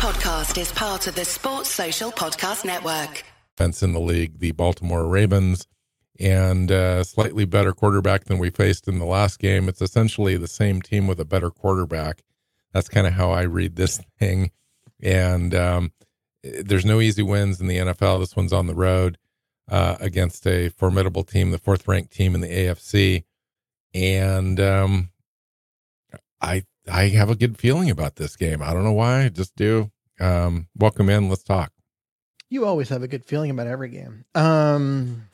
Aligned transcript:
podcast 0.00 0.58
is 0.58 0.72
part 0.72 1.06
of 1.06 1.14
the 1.14 1.26
Sports 1.26 1.68
Social 1.68 2.10
Podcast 2.10 2.64
Network. 2.64 3.22
Defense 3.54 3.82
in 3.82 3.92
the 3.92 4.00
league, 4.00 4.38
the 4.38 4.52
Baltimore 4.52 5.06
Ravens, 5.06 5.66
and 6.18 6.70
a 6.70 7.04
slightly 7.04 7.44
better 7.44 7.74
quarterback 7.74 8.24
than 8.24 8.38
we 8.38 8.48
faced 8.48 8.88
in 8.88 8.98
the 8.98 9.04
last 9.04 9.38
game. 9.38 9.68
It's 9.68 9.82
essentially 9.82 10.38
the 10.38 10.48
same 10.48 10.80
team 10.80 11.06
with 11.06 11.20
a 11.20 11.26
better 11.26 11.50
quarterback. 11.50 12.22
That's 12.72 12.88
kind 12.88 13.06
of 13.06 13.12
how 13.12 13.30
I 13.30 13.42
read 13.42 13.76
this 13.76 14.00
thing. 14.18 14.52
And 15.02 15.54
um, 15.54 15.92
there's 16.42 16.86
no 16.86 17.02
easy 17.02 17.22
wins 17.22 17.60
in 17.60 17.66
the 17.66 17.76
NFL. 17.76 18.20
This 18.20 18.34
one's 18.34 18.54
on 18.54 18.68
the 18.68 18.74
road 18.74 19.18
uh, 19.70 19.96
against 20.00 20.46
a 20.46 20.70
formidable 20.70 21.24
team, 21.24 21.50
the 21.50 21.58
fourth 21.58 21.86
ranked 21.86 22.14
team 22.14 22.34
in 22.34 22.40
the 22.40 22.48
AFC. 22.48 23.24
And 23.92 24.58
um, 24.60 25.10
I 26.40 26.64
I 26.90 27.08
have 27.08 27.30
a 27.30 27.36
good 27.36 27.58
feeling 27.58 27.90
about 27.90 28.16
this 28.16 28.36
game. 28.36 28.62
I 28.62 28.72
don't 28.72 28.84
know 28.84 28.92
why, 28.92 29.24
I 29.24 29.28
just 29.28 29.54
do. 29.56 29.90
Um, 30.18 30.68
welcome 30.76 31.08
in. 31.08 31.28
Let's 31.28 31.42
talk. 31.44 31.72
You 32.48 32.66
always 32.66 32.88
have 32.88 33.02
a 33.02 33.08
good 33.08 33.24
feeling 33.24 33.50
about 33.50 33.68
every 33.68 33.88
game. 33.88 34.24
Um, 34.34 35.28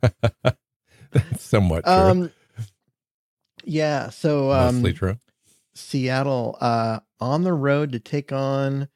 That's 0.02 1.42
somewhat 1.42 1.84
true. 1.84 1.92
um, 1.94 2.30
yeah. 3.64 4.10
So 4.10 4.52
um, 4.52 4.76
Mostly 4.76 4.92
true. 4.92 5.18
Seattle 5.74 6.58
uh, 6.60 7.00
on 7.18 7.44
the 7.44 7.54
road 7.54 7.92
to 7.92 7.98
take 7.98 8.32
on 8.32 8.88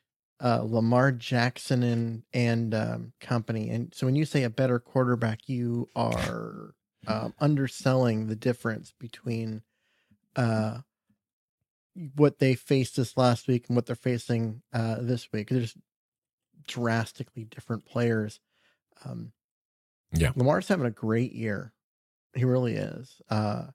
uh, 0.43 0.61
Lamar 0.62 1.11
Jackson 1.12 1.83
and 1.83 2.23
and 2.34 2.75
um, 2.75 3.12
company. 3.20 3.70
And 3.70 3.95
so 3.95 4.07
when 4.07 4.17
you 4.17 4.25
say 4.25 4.43
a 4.43 4.51
better 4.51 4.79
quarterback, 4.79 5.48
you 5.48 5.89
are 5.97 6.75
um, 7.07 7.34
underselling 7.39 8.27
the 8.27 8.37
difference 8.37 8.93
between 8.98 9.62
uh, 10.37 10.79
what 12.17 12.39
they 12.39 12.55
faced 12.55 12.97
this 12.97 13.17
last 13.17 13.49
week 13.49 13.67
and 13.69 13.77
what 13.77 13.87
they're 13.87 13.97
facing 13.97 14.63
uh, 14.73 14.97
this 15.01 15.31
week. 15.33 15.49
There's 15.51 15.77
drastically 16.67 17.45
different 17.45 17.84
players. 17.87 18.41
Um, 19.05 19.33
Yeah. 20.12 20.33
Lamar's 20.37 20.69
having 20.69 20.87
a 20.87 20.91
great 20.91 21.33
year. 21.33 21.73
He 22.34 22.45
really 22.45 22.75
is. 22.75 23.21
Uh, 23.29 23.67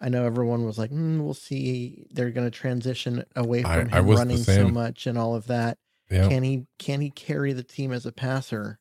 I 0.00 0.08
know 0.08 0.24
everyone 0.24 0.64
was 0.64 0.78
like, 0.78 0.90
mm, 0.90 1.22
"We'll 1.22 1.34
see." 1.34 2.06
They're 2.10 2.30
going 2.32 2.50
to 2.50 2.56
transition 2.56 3.24
away 3.36 3.62
from 3.62 3.70
I 3.92 3.98
him 3.98 4.06
was 4.06 4.18
running 4.18 4.38
so 4.38 4.68
much 4.68 5.06
and 5.06 5.16
all 5.16 5.36
of 5.36 5.46
that. 5.46 5.78
Yeah. 6.10 6.28
Can 6.28 6.42
he? 6.42 6.66
Can 6.78 7.00
he 7.00 7.10
carry 7.10 7.52
the 7.52 7.62
team 7.62 7.92
as 7.92 8.04
a 8.06 8.12
passer? 8.12 8.80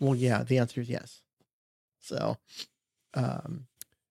Well, 0.00 0.16
yeah. 0.16 0.42
The 0.42 0.58
answer 0.58 0.80
is 0.80 0.88
yes. 0.88 1.22
So, 2.00 2.36
um, 3.14 3.66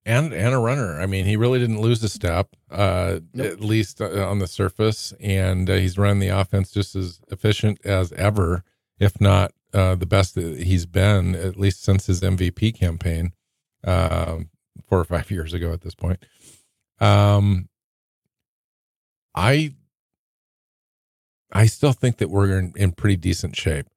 and 0.06 0.34
and 0.34 0.54
a 0.54 0.58
runner. 0.58 1.00
I 1.00 1.06
mean, 1.06 1.26
he 1.26 1.36
really 1.36 1.60
didn't 1.60 1.82
lose 1.82 2.04
a 2.04 2.10
step, 2.10 2.56
uh, 2.70 3.20
Nope. 3.34 3.48
at 3.48 3.60
least 3.62 4.02
uh, 4.02 4.28
on 4.28 4.40
the 4.40 4.48
surface, 4.48 5.14
and 5.20 5.70
uh, 5.70 5.76
he's 5.76 5.98
run 5.98 6.20
the 6.20 6.30
offense 6.30 6.72
just 6.72 6.96
as 6.96 7.20
efficient 7.30 7.80
as 7.86 8.12
ever, 8.14 8.64
if 9.00 9.20
not 9.22 9.52
uh, 9.74 9.96
the 9.96 10.06
best 10.06 10.36
that 10.36 10.62
he's 10.64 10.86
been, 10.86 11.36
at 11.36 11.58
least 11.58 11.84
since 11.84 12.08
his 12.08 12.22
MVP 12.22 12.74
campaign, 12.78 13.34
um, 13.84 14.50
four 14.88 15.00
or 15.00 15.06
five 15.06 15.30
years 15.32 15.54
ago 15.54 15.72
at 15.74 15.82
this 15.82 15.96
point. 15.96 16.24
Um, 17.00 17.70
I 19.36 19.74
I 21.52 21.66
still 21.66 21.94
think 21.94 22.18
that 22.18 22.30
we're 22.30 22.58
in, 22.58 22.74
in 22.76 22.92
pretty 22.94 23.18
decent 23.18 23.56
shape. 23.56 23.88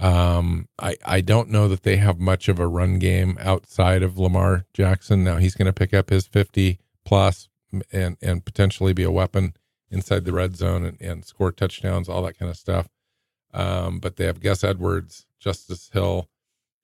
Um, 0.00 0.66
I, 0.78 0.96
I 1.04 1.20
don't 1.20 1.50
know 1.50 1.68
that 1.68 1.82
they 1.82 1.96
have 1.96 2.18
much 2.18 2.48
of 2.48 2.58
a 2.58 2.66
run 2.66 2.98
game 2.98 3.36
outside 3.38 4.02
of 4.02 4.18
Lamar 4.18 4.64
Jackson. 4.72 5.22
Now 5.22 5.36
he's 5.36 5.54
going 5.54 5.66
to 5.66 5.74
pick 5.74 5.92
up 5.92 6.08
his 6.08 6.26
50 6.26 6.78
plus 7.04 7.48
and, 7.92 8.16
and 8.22 8.44
potentially 8.44 8.94
be 8.94 9.02
a 9.02 9.10
weapon 9.10 9.54
inside 9.90 10.24
the 10.24 10.32
red 10.32 10.56
zone 10.56 10.86
and, 10.86 11.00
and 11.02 11.24
score 11.26 11.52
touchdowns, 11.52 12.08
all 12.08 12.22
that 12.22 12.38
kind 12.38 12.50
of 12.50 12.56
stuff. 12.56 12.88
Um, 13.52 13.98
but 13.98 14.16
they 14.16 14.24
have 14.24 14.40
Gus 14.40 14.64
Edwards, 14.64 15.26
Justice 15.38 15.90
Hill, 15.92 16.28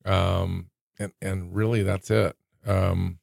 um, 0.04 0.70
and, 0.98 1.12
and 1.22 1.54
really 1.54 1.82
that's 1.82 2.10
it. 2.10 2.36
Um, 2.66 3.18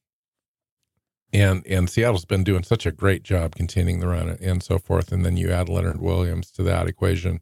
and, 1.31 1.66
and 1.67 1.90
Seattle's 1.90 2.25
been 2.25 2.44
doing 2.44 2.63
such 2.63 2.85
a 2.85 2.91
great 2.91 3.22
job 3.23 3.56
containing 3.56 4.00
the 4.00 4.07
run 4.07 4.38
and 4.41 4.63
so 4.63 4.79
forth. 4.79 5.12
And 5.12 5.25
then 5.25 5.38
you 5.38 5.51
add 5.51 5.69
Leonard 5.69 6.01
Williams 6.01 6.50
to 6.51 6.63
that 6.63 6.88
equation 6.88 7.41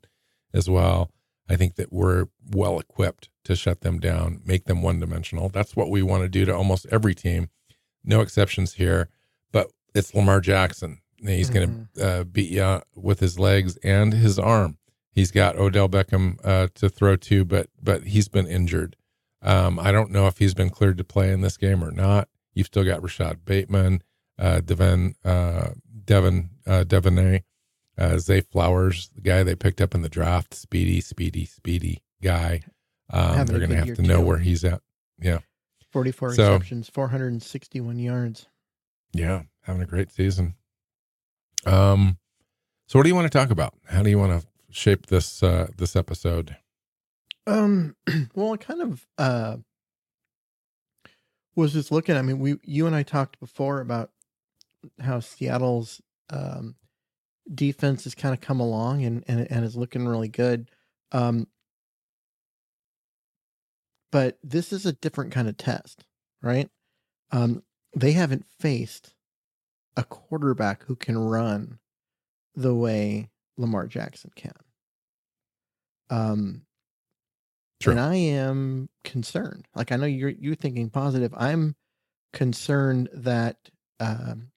as 0.54 0.70
well. 0.70 1.12
I 1.52 1.58
think 1.58 1.76
that 1.76 1.92
we're 1.92 2.28
well 2.50 2.80
equipped 2.80 3.30
to 3.44 3.58
shut 3.58 3.82
them 3.82 4.00
down, 4.00 4.42
make 4.46 4.66
them 4.66 4.82
one 4.82 5.02
dimensional. 5.02 5.50
That's 5.50 5.76
what 5.76 5.90
we 5.90 6.02
want 6.02 6.24
to 6.24 6.30
do 6.30 6.46
to 6.46 6.56
almost 6.56 6.86
every 6.90 7.14
team. 7.14 7.50
No 8.06 8.22
exceptions 8.22 8.76
here, 8.76 9.10
but 9.52 9.68
it's 9.94 10.16
Lamar 10.16 10.40
Jackson. 10.40 11.02
He's 11.18 11.50
going 11.50 11.90
to 11.96 12.06
uh, 12.08 12.24
beat 12.24 12.52
you 12.52 12.82
with 12.96 13.20
his 13.20 13.38
legs 13.38 13.76
and 13.84 14.14
his 14.14 14.40
arm. 14.40 14.78
He's 15.12 15.32
got 15.32 15.58
Odell 15.58 15.90
Beckham 15.90 16.40
uh, 16.44 16.70
to 16.76 16.88
throw 16.88 17.18
to, 17.18 17.44
but 17.44 17.68
but 17.82 18.04
he's 18.04 18.30
been 18.30 18.48
injured. 18.48 18.96
Um, 19.42 19.78
I 19.78 19.92
don't 19.92 20.12
know 20.12 20.28
if 20.28 20.38
he's 20.38 20.54
been 20.54 20.70
cleared 20.70 20.98
to 21.00 21.04
play 21.04 21.32
in 21.34 21.42
this 21.42 21.58
game 21.58 21.84
or 21.84 21.92
not. 21.92 22.30
You've 22.54 22.68
still 22.68 22.86
got 22.86 23.04
Rashod 23.04 23.44
Bateman, 23.44 24.04
uh, 24.40 24.62
Devin, 24.62 25.16
uh, 25.26 25.70
Devin, 26.06 26.50
uh, 26.66 26.86
uh, 28.02 28.18
Zay 28.18 28.42
Flowers, 28.42 29.10
the 29.16 29.22
guy 29.22 29.44
they 29.44 29.56
picked 29.56 29.80
up 29.82 29.94
in 29.94 30.02
the 30.02 30.10
draft, 30.10 30.54
speedy, 30.54 31.00
speedy, 31.02 31.46
speedy 31.46 32.02
guy. 32.22 32.62
Um, 33.10 33.46
they're 33.46 33.60
going 33.60 33.70
to 33.72 33.76
have 33.76 33.96
to 33.96 34.02
know 34.02 34.18
too. 34.22 34.26
where 34.26 34.38
he's 34.40 34.64
at. 34.64 34.82
Yeah, 35.20 35.40
44 35.92 36.34
So- 36.34 36.54
receptions, 36.54 36.90
461 36.90 38.00
yards. 38.00 38.48
yeah, 39.14 39.44
having 39.64 39.82
a 39.82 39.86
great 39.86 40.12
season. 40.12 40.56
Um, 41.66 42.18
so 42.88 42.98
what 42.98 43.04
do 43.04 43.10
you 43.10 43.16
want 43.16 43.32
to 43.32 43.38
talk 43.38 43.52
about? 43.52 43.76
How 43.86 44.02
do 44.02 44.10
you 44.10 44.18
want 44.18 44.42
to 44.42 44.48
shape 44.72 45.08
this 45.08 45.44
uh, 45.44 45.68
this 45.78 45.96
episode? 45.96 46.58
Um, 47.46 47.96
well, 48.36 48.54
I 48.54 48.58
kind 48.58 48.82
of 48.82 49.06
uh 49.18 49.58
was 51.56 51.74
just 51.74 51.92
looking. 51.92 52.16
I 52.16 52.22
mean, 52.22 52.40
we 52.40 52.56
you 52.64 52.88
and 52.88 52.96
I 52.96 53.04
talked 53.04 53.40
before 53.40 53.80
about 53.82 54.12
how 55.00 55.20
Seattle's 55.20 56.02
um 56.30 56.76
defense 57.54 58.04
has 58.06 58.16
kind 58.16 58.34
of 58.34 58.42
come 58.42 58.60
along 58.60 59.04
and 59.04 59.24
and 59.28 59.50
and 59.52 59.66
is 59.66 59.76
looking 59.76 60.08
really 60.08 60.30
good. 60.30 60.70
Um, 61.12 61.48
but 64.12 64.38
this 64.44 64.74
is 64.74 64.86
a 64.86 64.94
different 64.94 65.32
kind 65.32 65.48
of 65.48 65.58
test, 65.58 66.06
right? 66.42 66.70
Um, 67.32 67.64
they 67.96 68.12
haven't 68.12 68.46
faced 68.60 69.14
a 69.98 70.04
quarterback 70.04 70.84
who 70.84 70.96
can 70.96 71.18
run 71.18 71.80
the 72.56 72.74
way 72.74 73.30
Lamar 73.58 73.88
Jackson 73.88 74.32
can. 74.36 74.54
Um, 76.10 76.62
True. 77.80 77.92
and 77.92 78.00
I 78.00 78.16
am 78.16 78.90
concerned. 79.04 79.68
Like 79.76 79.92
I 79.92 79.96
know 79.96 80.06
you're 80.06 80.30
you're 80.30 80.56
thinking 80.56 80.90
positive. 80.90 81.34
I'm 81.36 81.76
concerned 82.34 83.10
that 83.14 83.58
um, 84.00 84.51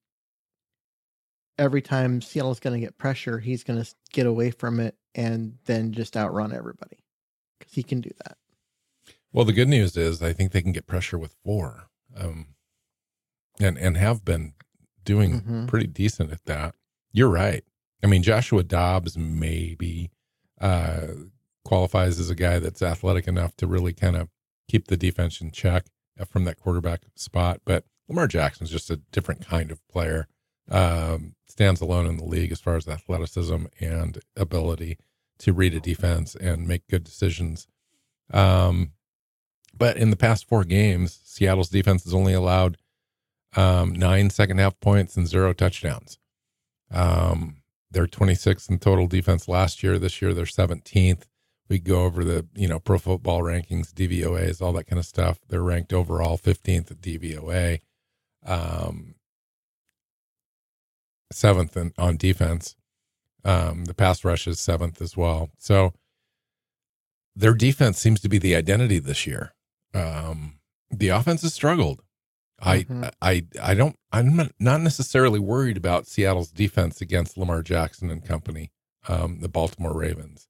every 1.59 1.83
time 1.83 2.21
Seattle's 2.21 2.61
going 2.61 2.79
to 2.81 2.85
get 2.85 2.99
pressure, 2.99 3.39
he's 3.39 3.63
going 3.65 3.83
to 3.83 3.95
get 4.13 4.27
away 4.27 4.51
from 4.51 4.81
it 4.81 4.97
and 5.15 5.59
then 5.67 5.93
just 5.93 6.17
outrun 6.17 6.53
everybody 6.53 6.99
because 7.59 7.75
he 7.75 7.83
can 7.83 8.01
do 8.01 8.11
that. 8.25 8.37
Well, 9.33 9.45
the 9.45 9.53
good 9.53 9.69
news 9.69 9.97
is 9.97 10.23
I 10.23 10.33
think 10.33 10.53
they 10.53 10.63
can 10.63 10.73
get 10.73 10.87
pressure 10.87 11.19
with 11.19 11.35
four, 11.45 11.89
um, 12.17 12.49
and 13.61 13.77
and 13.79 13.97
have 13.97 14.25
been 14.25 14.55
doing 15.05 15.41
Mhm. 15.43 15.69
pretty 15.69 15.87
decent 15.87 16.33
at 16.33 16.45
that. 16.47 16.75
You're 17.13 17.29
right. 17.31 17.65
I 18.03 18.07
mean, 18.07 18.23
Joshua 18.23 18.63
Dobbs 18.63 19.17
maybe 19.19 20.11
uh, 20.61 21.09
qualifies 21.65 22.19
as 22.21 22.31
a 22.31 22.35
guy 22.35 22.59
that's 22.59 22.81
athletic 22.83 23.27
enough 23.27 23.57
to 23.57 23.67
really 23.67 23.93
kind 23.93 24.17
of 24.17 24.29
keep 24.69 24.87
the 24.87 24.97
defense 24.97 25.41
in 25.41 25.51
check 25.51 25.87
uh, 26.19 26.25
from 26.25 26.45
that 26.45 26.59
quarterback 26.59 27.03
spot. 27.17 27.61
But 27.65 27.85
Lamar 28.09 28.29
Jackson's 28.29 28.71
just 28.71 28.91
a 28.91 28.97
different 28.97 29.45
kind 29.47 29.71
of 29.73 29.87
player. 29.89 30.29
Um, 30.71 31.35
stands 31.47 31.81
alone 31.81 32.07
in 32.07 32.17
the 32.17 32.25
league 32.25 32.51
as 32.51 32.61
far 32.61 32.77
as 32.77 32.89
athleticism 32.89 33.67
and 33.81 34.19
ability 34.37 34.99
to 35.39 35.53
read 35.53 35.75
a 35.75 35.81
defense 35.81 36.35
and 36.35 36.67
make 36.67 36.89
good 36.89 37.05
decisions. 37.05 37.69
Um, 38.33 38.93
but 39.77 39.97
in 39.97 40.11
the 40.11 40.17
past 40.17 40.49
four 40.49 40.65
games, 40.65 41.21
Seattle's 41.25 41.69
defense 41.69 42.05
has 42.05 42.15
only 42.15 42.33
allowed 42.33 42.79
um, 43.57 43.93
nine 43.93 44.31
second 44.31 44.59
half 44.59 44.79
points 44.81 45.17
and 45.17 45.29
zero 45.29 45.53
touchdowns. 45.53 46.19
Um, 46.91 47.63
they're 47.91 48.07
26th 48.07 48.69
in 48.71 48.79
total 48.79 49.07
defense 49.07 49.49
last 49.49 49.83
year. 49.83 49.99
This 49.99 50.21
year, 50.21 50.35
they're 50.35 50.45
17th. 50.45 51.23
We 51.69 51.79
go 51.79 52.05
over 52.05 52.25
the 52.25 52.47
you 52.55 52.69
know 52.69 52.79
pro 52.79 52.99
football 52.99 53.41
rankings, 53.41 53.93
DVOAs, 53.93 54.61
all 54.61 54.73
that 54.75 54.87
kind 54.87 54.99
of 54.99 55.07
stuff. 55.07 55.39
They're 55.49 55.63
ranked 55.63 55.93
overall 55.93 56.37
15th 56.37 56.91
at 56.91 57.01
DVOA, 57.01 57.81
um, 58.45 59.15
seventh 61.35 61.77
in, 61.77 61.93
on 61.99 62.17
defense. 62.17 62.77
Um, 63.45 63.85
the 63.85 63.95
pass 63.95 64.25
rush 64.25 64.47
is 64.47 64.59
seventh 64.59 65.03
as 65.03 65.17
well. 65.17 65.51
So 65.59 65.93
their 67.37 67.55
defense 67.55 67.99
seems 67.99 68.21
to 68.21 68.29
be 68.29 68.39
the 68.39 68.55
identity 68.55 68.99
this 68.99 69.27
year. 69.27 69.55
Um, 69.93 70.59
the 70.91 71.09
offense 71.09 71.43
has 71.43 71.53
struggled. 71.55 72.03
Mhm. 72.63 73.11
I, 73.21 73.31
I, 73.31 73.47
I 73.61 73.75
don't, 73.75 73.97
I'm 74.13 74.37
not- 74.59 74.81
necessarily 74.81 75.41
worried 75.41 75.77
about 75.77 76.07
Seattle's 76.07 76.51
defense 76.51 77.01
against 77.01 77.37
Lamar 77.37 77.63
Jackson 77.63 78.11
and 78.11 78.25
company. 78.25 78.71
um, 79.07 79.41
the 79.41 79.49
Baltimore 79.51 79.93
Ravens. 79.93 80.49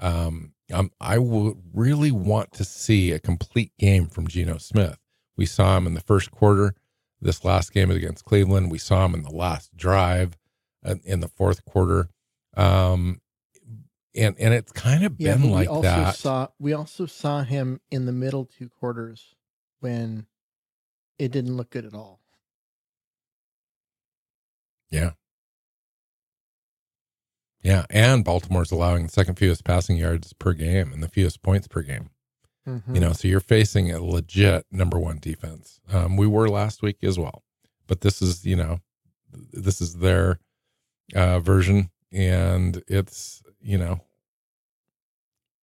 Um, 0.00 0.54
um, 0.72 0.90
I 1.00 1.18
would 1.18 1.56
really 1.72 2.10
want 2.10 2.50
to 2.54 2.64
see 2.64 3.12
a 3.12 3.20
complete 3.20 3.70
game 3.78 4.08
from 4.08 4.26
Geno 4.26 4.58
Smith. 4.58 4.98
We 5.36 5.46
saw 5.46 5.76
him 5.76 5.86
in 5.86 5.94
the 5.94 6.00
first 6.00 6.32
quarter. 6.32 6.74
This 7.22 7.44
last 7.44 7.72
game 7.72 7.90
against 7.90 8.24
Cleveland, 8.24 8.70
we 8.70 8.78
saw 8.78 9.04
him 9.06 9.14
in 9.14 9.22
the 9.22 9.30
last 9.30 9.76
drive 9.76 10.36
uh, 10.84 10.96
in 11.04 11.20
the 11.20 11.28
fourth 11.28 11.64
quarter. 11.64 12.08
Um, 12.56 13.20
and 14.14 14.36
and 14.38 14.52
it's 14.52 14.72
kind 14.72 15.04
of 15.04 15.14
Yeah, 15.18 15.34
been 15.34 15.42
but 15.42 15.46
we 15.48 15.52
like 15.52 15.68
also 15.70 15.82
that. 15.82 16.16
saw 16.16 16.48
we 16.58 16.72
also 16.72 17.06
saw 17.06 17.42
him 17.44 17.80
in 17.90 18.06
the 18.06 18.12
middle 18.12 18.44
two 18.44 18.68
quarters 18.68 19.34
when 19.80 20.26
it 21.18 21.30
didn't 21.32 21.56
look 21.56 21.70
good 21.70 21.86
at 21.86 21.94
all. 21.94 22.20
Yeah. 24.90 25.12
Yeah, 27.62 27.86
and 27.90 28.24
Baltimore's 28.24 28.72
allowing 28.72 29.04
the 29.04 29.12
second 29.12 29.36
fewest 29.36 29.64
passing 29.64 29.96
yards 29.96 30.32
per 30.32 30.52
game 30.52 30.92
and 30.92 31.02
the 31.02 31.08
fewest 31.08 31.42
points 31.42 31.68
per 31.68 31.82
game. 31.82 32.10
Mhm. 32.66 32.94
You 32.94 33.00
know, 33.00 33.12
so 33.12 33.26
you're 33.28 33.40
facing 33.40 33.90
a 33.90 34.02
legit 34.02 34.66
number 34.70 34.98
one 34.98 35.18
defense. 35.18 35.80
Um, 35.90 36.16
we 36.16 36.26
were 36.26 36.48
last 36.48 36.82
week 36.82 36.98
as 37.02 37.18
well, 37.18 37.42
but 37.86 38.02
this 38.02 38.22
is 38.22 38.44
you 38.46 38.56
know, 38.56 38.80
this 39.52 39.80
is 39.80 39.96
their 39.96 40.38
uh, 41.14 41.40
version, 41.40 41.90
and 42.12 42.82
it's 42.86 43.42
you 43.60 43.78
know, 43.78 44.00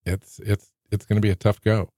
it's 0.06 0.40
it's 0.40 0.72
it's 0.92 1.06
going 1.06 1.18
to 1.18 1.26
be 1.26 1.30
a 1.32 1.36
tough 1.36 1.62
go. 1.62 1.92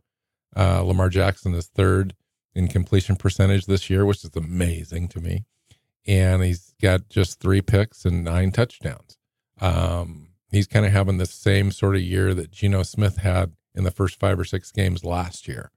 Uh, 0.55 0.81
Lamar 0.81 1.09
Jackson 1.09 1.53
is 1.53 1.67
third 1.67 2.13
in 2.53 2.67
completion 2.67 3.15
percentage 3.15 3.65
this 3.65 3.89
year, 3.89 4.05
which 4.05 4.23
is 4.23 4.35
amazing 4.35 5.07
to 5.09 5.19
me, 5.21 5.45
and 6.05 6.43
he's 6.43 6.73
got 6.81 7.09
just 7.09 7.39
three 7.39 7.61
picks 7.61 8.05
and 8.05 8.23
nine 8.23 8.51
touchdowns. 8.51 9.17
Um, 9.59 10.29
he's 10.51 10.67
kind 10.67 10.85
of 10.85 10.91
having 10.91 11.17
the 11.17 11.25
same 11.25 11.71
sort 11.71 11.95
of 11.95 12.01
year 12.01 12.33
that 12.33 12.51
Geno 12.51 12.83
Smith 12.83 13.17
had 13.17 13.53
in 13.75 13.83
the 13.83 13.91
first 13.91 14.19
five 14.19 14.39
or 14.39 14.45
six 14.45 14.71
games 14.71 15.03
last 15.03 15.47
year, 15.47 15.71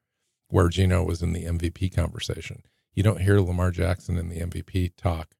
where 0.48 0.68
Geno 0.68 1.02
was 1.04 1.22
in 1.22 1.32
the 1.32 1.44
MVP 1.44 1.94
conversation. 1.94 2.62
You 2.94 3.02
don't 3.02 3.20
hear 3.20 3.40
Lamar 3.40 3.70
Jackson 3.70 4.16
in 4.18 4.28
the 4.28 4.40
MVP 4.40 4.92
talk, 4.96 5.34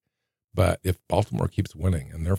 but 0.53 0.81
if 0.83 0.99
Baltimore 1.09 1.49
keeps 1.49 1.75
winning 1.75 2.11
and 2.13 2.27
they're 2.27 2.39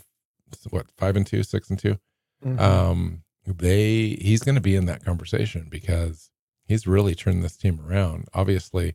what 0.70 0.86
five 0.96 1.16
and 1.16 1.26
two, 1.26 1.42
six 1.42 1.68
and 1.70 1.78
2 1.78 1.98
Mhm. 2.44 2.60
um, 2.60 3.22
they 3.46 4.10
he's 4.20 4.42
going 4.42 4.54
to 4.54 4.60
be 4.60 4.76
in 4.76 4.86
that 4.86 5.04
conversation 5.04 5.68
because 5.70 6.30
he's 6.66 6.86
really 6.86 7.14
turned 7.14 7.42
this 7.42 7.56
team 7.56 7.80
around. 7.80 8.28
Obviously, 8.34 8.94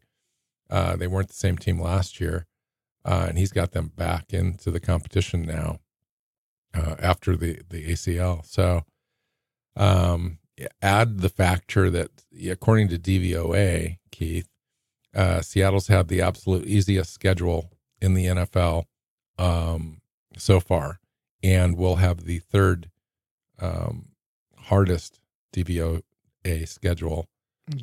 uh, 0.69 0.95
they 0.95 1.07
weren't 1.07 1.27
the 1.29 1.33
same 1.33 1.57
team 1.57 1.79
last 1.81 2.19
year, 2.21 2.45
uh, 3.03 3.25
and 3.29 3.37
he's 3.37 3.51
got 3.51 3.71
them 3.71 3.87
back 3.95 4.31
into 4.33 4.69
the 4.71 4.79
competition 4.79 5.41
now 5.41 5.79
uh, 6.73 6.95
after 6.99 7.35
the 7.35 7.61
the 7.69 7.91
ACL. 7.91 8.45
So, 8.45 8.85
um, 9.75 10.37
add 10.81 11.19
the 11.19 11.29
factor 11.29 11.89
that 11.89 12.09
according 12.49 12.87
to 12.89 12.97
DVOA, 12.99 13.97
Keith, 14.11 14.47
uh, 15.15 15.41
Seattle's 15.41 15.87
had 15.87 16.07
the 16.07 16.21
absolute 16.21 16.65
easiest 16.65 17.13
schedule 17.13 17.71
in 18.01 18.13
the 18.13 18.25
NFL 18.25 18.85
um, 19.37 20.01
so 20.37 20.59
far, 20.59 20.99
and 21.43 21.77
will 21.77 21.97
have 21.97 22.23
the 22.25 22.39
third 22.39 22.89
um, 23.59 24.09
hardest 24.57 25.19
DVOA 25.53 26.01
schedule 26.65 27.27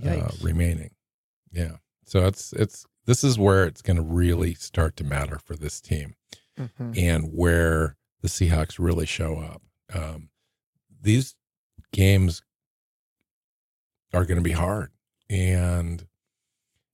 uh, 0.06 0.28
remaining. 0.42 0.90
Yeah, 1.52 1.76
so 2.04 2.26
it's 2.26 2.52
it's 2.52 2.86
this 3.06 3.24
is 3.24 3.38
where 3.38 3.64
it's 3.64 3.82
going 3.82 3.96
to 3.96 4.02
really 4.02 4.54
start 4.54 4.96
to 4.96 5.04
matter 5.04 5.38
for 5.42 5.56
this 5.56 5.80
team 5.80 6.14
Mhm. 6.58 6.98
and 6.98 7.32
where 7.32 7.96
the 8.20 8.28
Seahawks 8.28 8.78
really 8.78 9.06
show 9.06 9.36
up. 9.38 9.62
Um, 9.92 10.30
these 11.00 11.36
games 11.92 12.42
are 14.12 14.24
going 14.24 14.36
to 14.38 14.42
be 14.42 14.52
hard, 14.52 14.90
and 15.28 16.06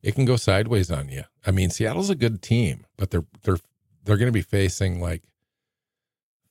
it 0.02 0.14
can 0.14 0.25
go 0.25 0.37
sideways 0.37 0.90
on 0.90 1.08
you. 1.08 1.25
I 1.46 1.50
mean, 1.50 1.70
Seattle's 1.70 2.11
a 2.11 2.14
good 2.14 2.43
team, 2.43 2.87
but 2.96 3.11
they're 3.11 3.26
they're 3.43 3.58
they're 4.05 4.16
going 4.16 4.28
to 4.28 4.32
be 4.32 4.43
facing 4.43 5.00
like 5.00 5.22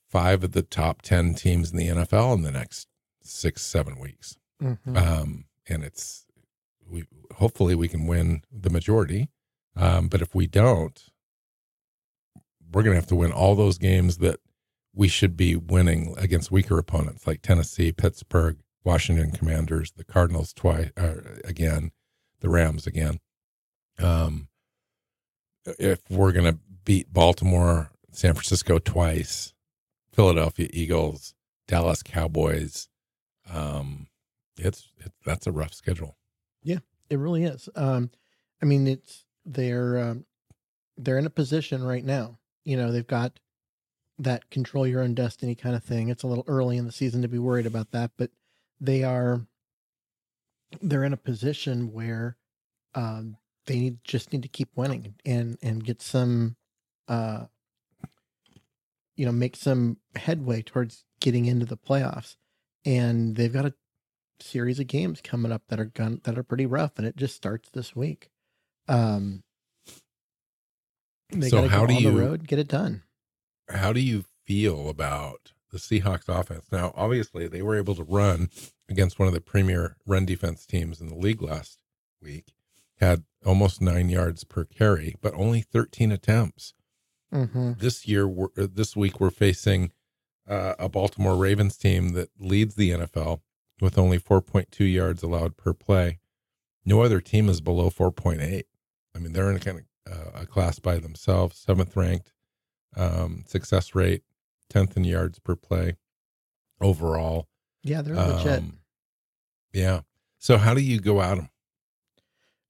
five 0.08 0.44
of 0.44 0.52
the 0.52 0.62
top 0.62 1.02
ten 1.02 1.34
teams 1.34 1.70
in 1.72 1.76
the 1.76 1.88
NFL 1.88 2.34
in 2.34 2.42
the 2.42 2.52
next 2.52 2.88
six 3.22 3.62
seven 3.62 3.98
weeks, 3.98 4.36
Mhm. 4.62 4.96
um, 4.96 5.44
and 5.68 5.82
it's 5.84 6.26
we 6.88 7.04
hopefully 7.36 7.74
we 7.74 7.88
can 7.88 8.06
win 8.06 8.42
the 8.52 8.70
majority, 8.70 9.28
um, 9.76 10.08
but 10.08 10.20
if 10.22 10.34
we 10.34 10.46
don't, 10.46 11.02
we're 12.72 12.82
going 12.82 12.92
to 12.94 13.00
have 13.00 13.08
to 13.08 13.16
win 13.16 13.32
all 13.32 13.54
those 13.54 13.78
games 13.78 14.18
that 14.18 14.40
we 14.94 15.08
should 15.08 15.36
be 15.36 15.56
winning 15.56 16.14
against 16.18 16.50
weaker 16.52 16.78
opponents 16.78 17.26
like 17.26 17.40
Tennessee, 17.42 17.90
Pittsburgh, 17.92 18.58
Washington 18.84 19.30
Commanders, 19.30 19.92
the 19.96 20.04
Cardinals 20.04 20.52
twice 20.52 20.90
uh, 20.96 21.14
again, 21.44 21.90
the 22.40 22.50
Rams 22.50 22.86
again. 22.86 23.20
Um, 23.98 24.48
if 25.78 26.00
we're 26.10 26.32
going 26.32 26.52
to 26.52 26.58
beat 26.84 27.12
Baltimore, 27.12 27.90
San 28.12 28.34
Francisco 28.34 28.78
twice, 28.78 29.54
Philadelphia 30.12 30.68
Eagles, 30.72 31.34
Dallas 31.66 32.02
Cowboys, 32.02 32.88
um, 33.50 34.08
it's 34.58 34.90
it, 34.98 35.12
that's 35.24 35.46
a 35.46 35.52
rough 35.52 35.74
schedule. 35.74 36.16
Yeah, 36.62 36.78
it 37.10 37.18
really 37.18 37.44
is. 37.44 37.68
Um, 37.74 38.10
I 38.62 38.66
mean, 38.66 38.86
it's 38.86 39.24
they're 39.44 39.98
um, 39.98 40.26
they're 40.96 41.18
in 41.18 41.26
a 41.26 41.30
position 41.30 41.82
right 41.82 42.04
now. 42.04 42.38
You 42.64 42.76
know, 42.76 42.92
they've 42.92 43.06
got 43.06 43.38
that 44.18 44.48
control 44.50 44.86
your 44.86 45.02
own 45.02 45.14
destiny 45.14 45.54
kind 45.54 45.74
of 45.74 45.82
thing. 45.82 46.08
It's 46.08 46.22
a 46.22 46.26
little 46.26 46.44
early 46.46 46.76
in 46.76 46.86
the 46.86 46.92
season 46.92 47.22
to 47.22 47.28
be 47.28 47.38
worried 47.38 47.66
about 47.66 47.90
that, 47.90 48.12
but 48.16 48.30
they 48.84 49.02
are 49.04 49.40
they're 50.82 51.04
in 51.04 51.12
a 51.12 51.16
position 51.18 51.92
where 51.92 52.36
um, 52.94 53.36
they 53.66 53.78
need, 53.78 53.98
just 54.04 54.32
need 54.32 54.42
to 54.42 54.48
keep 54.48 54.68
winning 54.76 55.14
and 55.24 55.56
and 55.62 55.84
get 55.84 56.02
some 56.02 56.56
uh, 57.08 57.44
you 59.16 59.24
know 59.26 59.32
make 59.32 59.56
some 59.56 59.98
headway 60.16 60.62
towards 60.62 61.04
getting 61.20 61.46
into 61.46 61.66
the 61.66 61.76
playoffs. 61.76 62.36
And 62.86 63.34
they've 63.36 63.52
got 63.52 63.64
a 63.64 63.74
series 64.40 64.78
of 64.78 64.86
games 64.88 65.20
coming 65.22 65.52
up 65.52 65.62
that 65.68 65.80
are 65.80 65.86
gun 65.86 66.20
that 66.24 66.36
are 66.36 66.42
pretty 66.42 66.66
rough, 66.66 66.92
and 66.98 67.06
it 67.06 67.16
just 67.16 67.34
starts 67.36 67.70
this 67.70 67.96
week. 67.96 68.28
Um, 68.88 69.42
they 71.30 71.48
So 71.48 71.58
gotta 71.58 71.68
how 71.70 71.80
go 71.82 71.86
do 71.86 71.94
on 71.94 72.02
you- 72.02 72.12
the 72.12 72.20
road 72.20 72.46
get 72.46 72.58
it 72.58 72.68
done? 72.68 73.02
How 73.70 73.94
do 73.94 74.00
you 74.00 74.24
feel 74.44 74.90
about 74.90 75.53
the 75.74 75.80
Seahawks 76.00 76.28
offense? 76.28 76.66
Now, 76.70 76.92
obviously, 76.96 77.48
they 77.48 77.62
were 77.62 77.76
able 77.76 77.94
to 77.96 78.04
run 78.04 78.48
against 78.88 79.18
one 79.18 79.28
of 79.28 79.34
the 79.34 79.40
premier 79.40 79.96
run 80.06 80.24
defense 80.24 80.64
teams 80.64 81.00
in 81.00 81.08
the 81.08 81.16
league 81.16 81.42
last 81.42 81.78
week, 82.22 82.54
had 83.00 83.24
almost 83.44 83.82
nine 83.82 84.08
yards 84.08 84.44
per 84.44 84.64
carry, 84.64 85.16
but 85.20 85.34
only 85.34 85.60
13 85.60 86.12
attempts. 86.12 86.74
Mm-hmm. 87.32 87.72
This 87.78 88.06
year, 88.06 88.28
we're, 88.28 88.48
uh, 88.56 88.68
this 88.72 88.94
week, 88.94 89.20
we're 89.20 89.30
facing 89.30 89.90
uh, 90.48 90.74
a 90.78 90.88
Baltimore 90.88 91.36
Ravens 91.36 91.76
team 91.76 92.10
that 92.10 92.30
leads 92.38 92.76
the 92.76 92.90
NFL 92.90 93.40
with 93.80 93.98
only 93.98 94.18
4.2 94.18 94.92
yards 94.92 95.22
allowed 95.22 95.56
per 95.56 95.72
play. 95.72 96.20
No 96.84 97.02
other 97.02 97.20
team 97.20 97.48
is 97.48 97.60
below 97.60 97.90
4.8. 97.90 98.62
I 99.14 99.18
mean, 99.18 99.32
they're 99.32 99.50
in 99.50 99.56
a 99.56 99.60
kind 99.60 99.78
of 99.80 99.84
uh, 100.12 100.42
a 100.42 100.46
class 100.46 100.78
by 100.78 100.98
themselves, 100.98 101.58
seventh 101.58 101.96
ranked 101.96 102.32
um, 102.96 103.44
success 103.46 103.94
rate, 103.94 104.22
10th 104.74 104.96
in 104.96 105.04
yards 105.04 105.38
per 105.38 105.54
play 105.54 105.96
overall. 106.80 107.48
Yeah, 107.82 108.02
they're 108.02 108.14
legit. 108.14 108.58
Um, 108.58 108.78
yeah. 109.72 110.00
So, 110.38 110.58
how 110.58 110.74
do 110.74 110.80
you 110.80 111.00
go 111.00 111.20
at 111.20 111.36
them? 111.36 111.48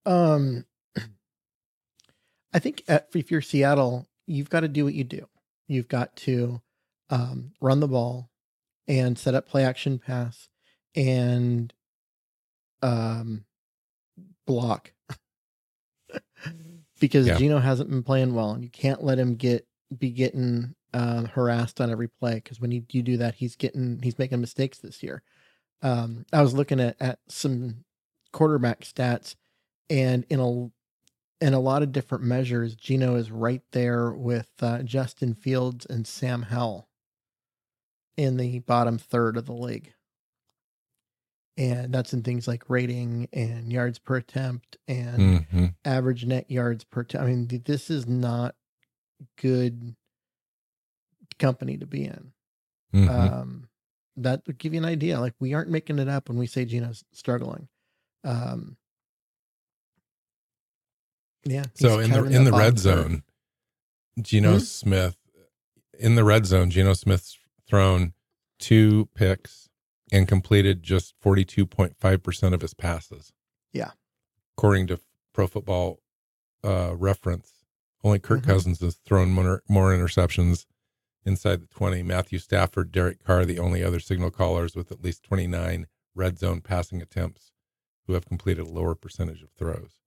Um, 0.06 0.64
I 2.52 2.58
think 2.58 2.82
at, 2.88 3.08
if 3.14 3.30
you're 3.30 3.40
Seattle, 3.40 4.06
you've 4.26 4.50
got 4.50 4.60
to 4.60 4.68
do 4.68 4.84
what 4.84 4.94
you 4.94 5.04
do. 5.04 5.26
You've 5.66 5.88
got 5.88 6.14
to 6.16 6.60
um, 7.10 7.52
run 7.60 7.80
the 7.80 7.88
ball 7.88 8.30
and 8.86 9.18
set 9.18 9.34
up 9.34 9.48
play 9.48 9.64
action 9.64 9.98
pass 9.98 10.48
and 10.94 11.72
um, 12.82 13.44
block 14.46 14.92
because 17.00 17.26
Yeah. 17.26 17.36
Geno 17.38 17.58
hasn't 17.58 17.90
been 17.90 18.02
playing 18.02 18.34
well, 18.34 18.50
and 18.52 18.62
you 18.62 18.70
can't 18.70 19.02
let 19.02 19.18
him 19.18 19.36
get 19.36 19.66
be 19.96 20.10
getting 20.10 20.74
uh, 20.94 21.24
harassed 21.26 21.80
on 21.80 21.90
every 21.90 22.08
play 22.08 22.36
because 22.36 22.60
when 22.60 22.70
you, 22.70 22.84
you 22.90 23.02
do 23.02 23.16
that, 23.18 23.34
he's 23.34 23.56
getting 23.56 24.00
he's 24.02 24.18
making 24.18 24.40
mistakes 24.40 24.78
this 24.78 25.02
year. 25.02 25.22
Um, 25.82 26.24
I 26.32 26.40
was 26.40 26.54
looking 26.54 26.80
at 26.80 26.96
at 27.00 27.18
some 27.28 27.84
quarterback 28.32 28.82
stats, 28.82 29.34
and 29.90 30.24
in 30.30 30.40
a 30.40 30.70
in 31.44 31.52
a 31.52 31.60
lot 31.60 31.82
of 31.82 31.92
different 31.92 32.24
measures, 32.24 32.76
Geno 32.76 33.16
is 33.16 33.30
right 33.30 33.62
there 33.72 34.12
with 34.12 34.50
uh, 34.62 34.82
Justin 34.82 35.34
Fields 35.34 35.84
and 35.84 36.06
Sam 36.06 36.42
Howell 36.42 36.88
in 38.16 38.36
the 38.36 38.60
bottom 38.60 38.96
third 38.96 39.36
of 39.36 39.46
the 39.46 39.52
league. 39.52 39.92
And 41.56 41.92
that's 41.92 42.12
in 42.12 42.22
things 42.22 42.48
like 42.48 42.70
rating 42.70 43.28
and 43.32 43.72
yards 43.72 43.98
per 43.98 44.16
attempt 44.16 44.76
and 44.88 45.44
hmm 45.46 45.66
average 45.84 46.24
net 46.24 46.50
yards 46.50 46.82
per 46.82 47.02
attempt. 47.02 47.24
I 47.24 47.28
mean, 47.28 47.46
th- 47.46 47.64
this 47.64 47.90
is 47.90 48.06
not 48.06 48.54
good 49.36 49.94
company 51.38 51.76
to 51.78 51.86
be 51.86 52.04
in. 52.04 52.32
hmm 52.92 53.08
Um, 53.08 53.68
that 54.16 54.42
would 54.46 54.58
give 54.58 54.72
you 54.74 54.78
an 54.78 54.84
idea. 54.84 55.18
Like 55.20 55.34
we 55.40 55.54
aren't 55.54 55.70
making 55.70 55.98
it 55.98 56.08
up 56.08 56.28
when 56.28 56.38
we 56.38 56.46
say 56.46 56.64
Geno's 56.64 57.04
struggling. 57.12 57.68
Um, 58.22 58.76
yeah. 61.44 61.64
So 61.74 61.98
in 61.98 62.10
the 62.10 62.24
in 62.24 62.44
the 62.44 62.52
red 62.52 62.74
third. 62.74 62.78
zone, 62.78 63.22
Geno 64.20 64.52
Hmm? 64.54 64.58
Smith 64.60 65.16
in 65.98 66.14
the 66.14 66.24
red 66.24 66.46
zone, 66.46 66.70
Geno 66.70 66.92
Smith's 66.94 67.38
thrown 67.68 68.14
two 68.58 69.08
picks 69.14 69.68
and 70.12 70.26
completed 70.28 70.82
just 70.82 71.14
42.5% 71.24 72.52
of 72.52 72.60
his 72.60 72.74
passes. 72.74 73.32
Yeah. 73.72 73.92
According 74.56 74.86
to 74.88 75.00
Pro 75.32 75.46
Football 75.46 76.00
uh, 76.64 76.94
Reference, 76.96 77.52
only 78.02 78.18
Kirk 78.18 78.42
Mhm. 78.42 78.46
Cousins 78.46 78.80
has 78.80 78.96
thrown 78.96 79.30
more, 79.30 79.62
more 79.68 79.92
interceptions 79.92 80.66
inside 81.24 81.62
the 81.62 81.66
20. 81.66 82.02
Matthew 82.02 82.38
Stafford, 82.38 82.92
Derek 82.92 83.24
Carr, 83.24 83.44
the 83.44 83.58
only 83.58 83.82
other 83.82 84.00
signal 84.00 84.30
callers 84.30 84.74
with 84.76 84.92
at 84.92 85.02
least 85.02 85.22
29 85.22 85.86
red 86.14 86.38
zone 86.38 86.60
passing 86.60 87.02
attempts 87.02 87.52
who 88.06 88.12
have 88.12 88.26
completed 88.26 88.66
a 88.66 88.70
lower 88.70 88.94
percentage 88.94 89.42
of 89.42 89.50
throws. 89.50 89.98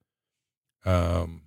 Um, 0.85 1.43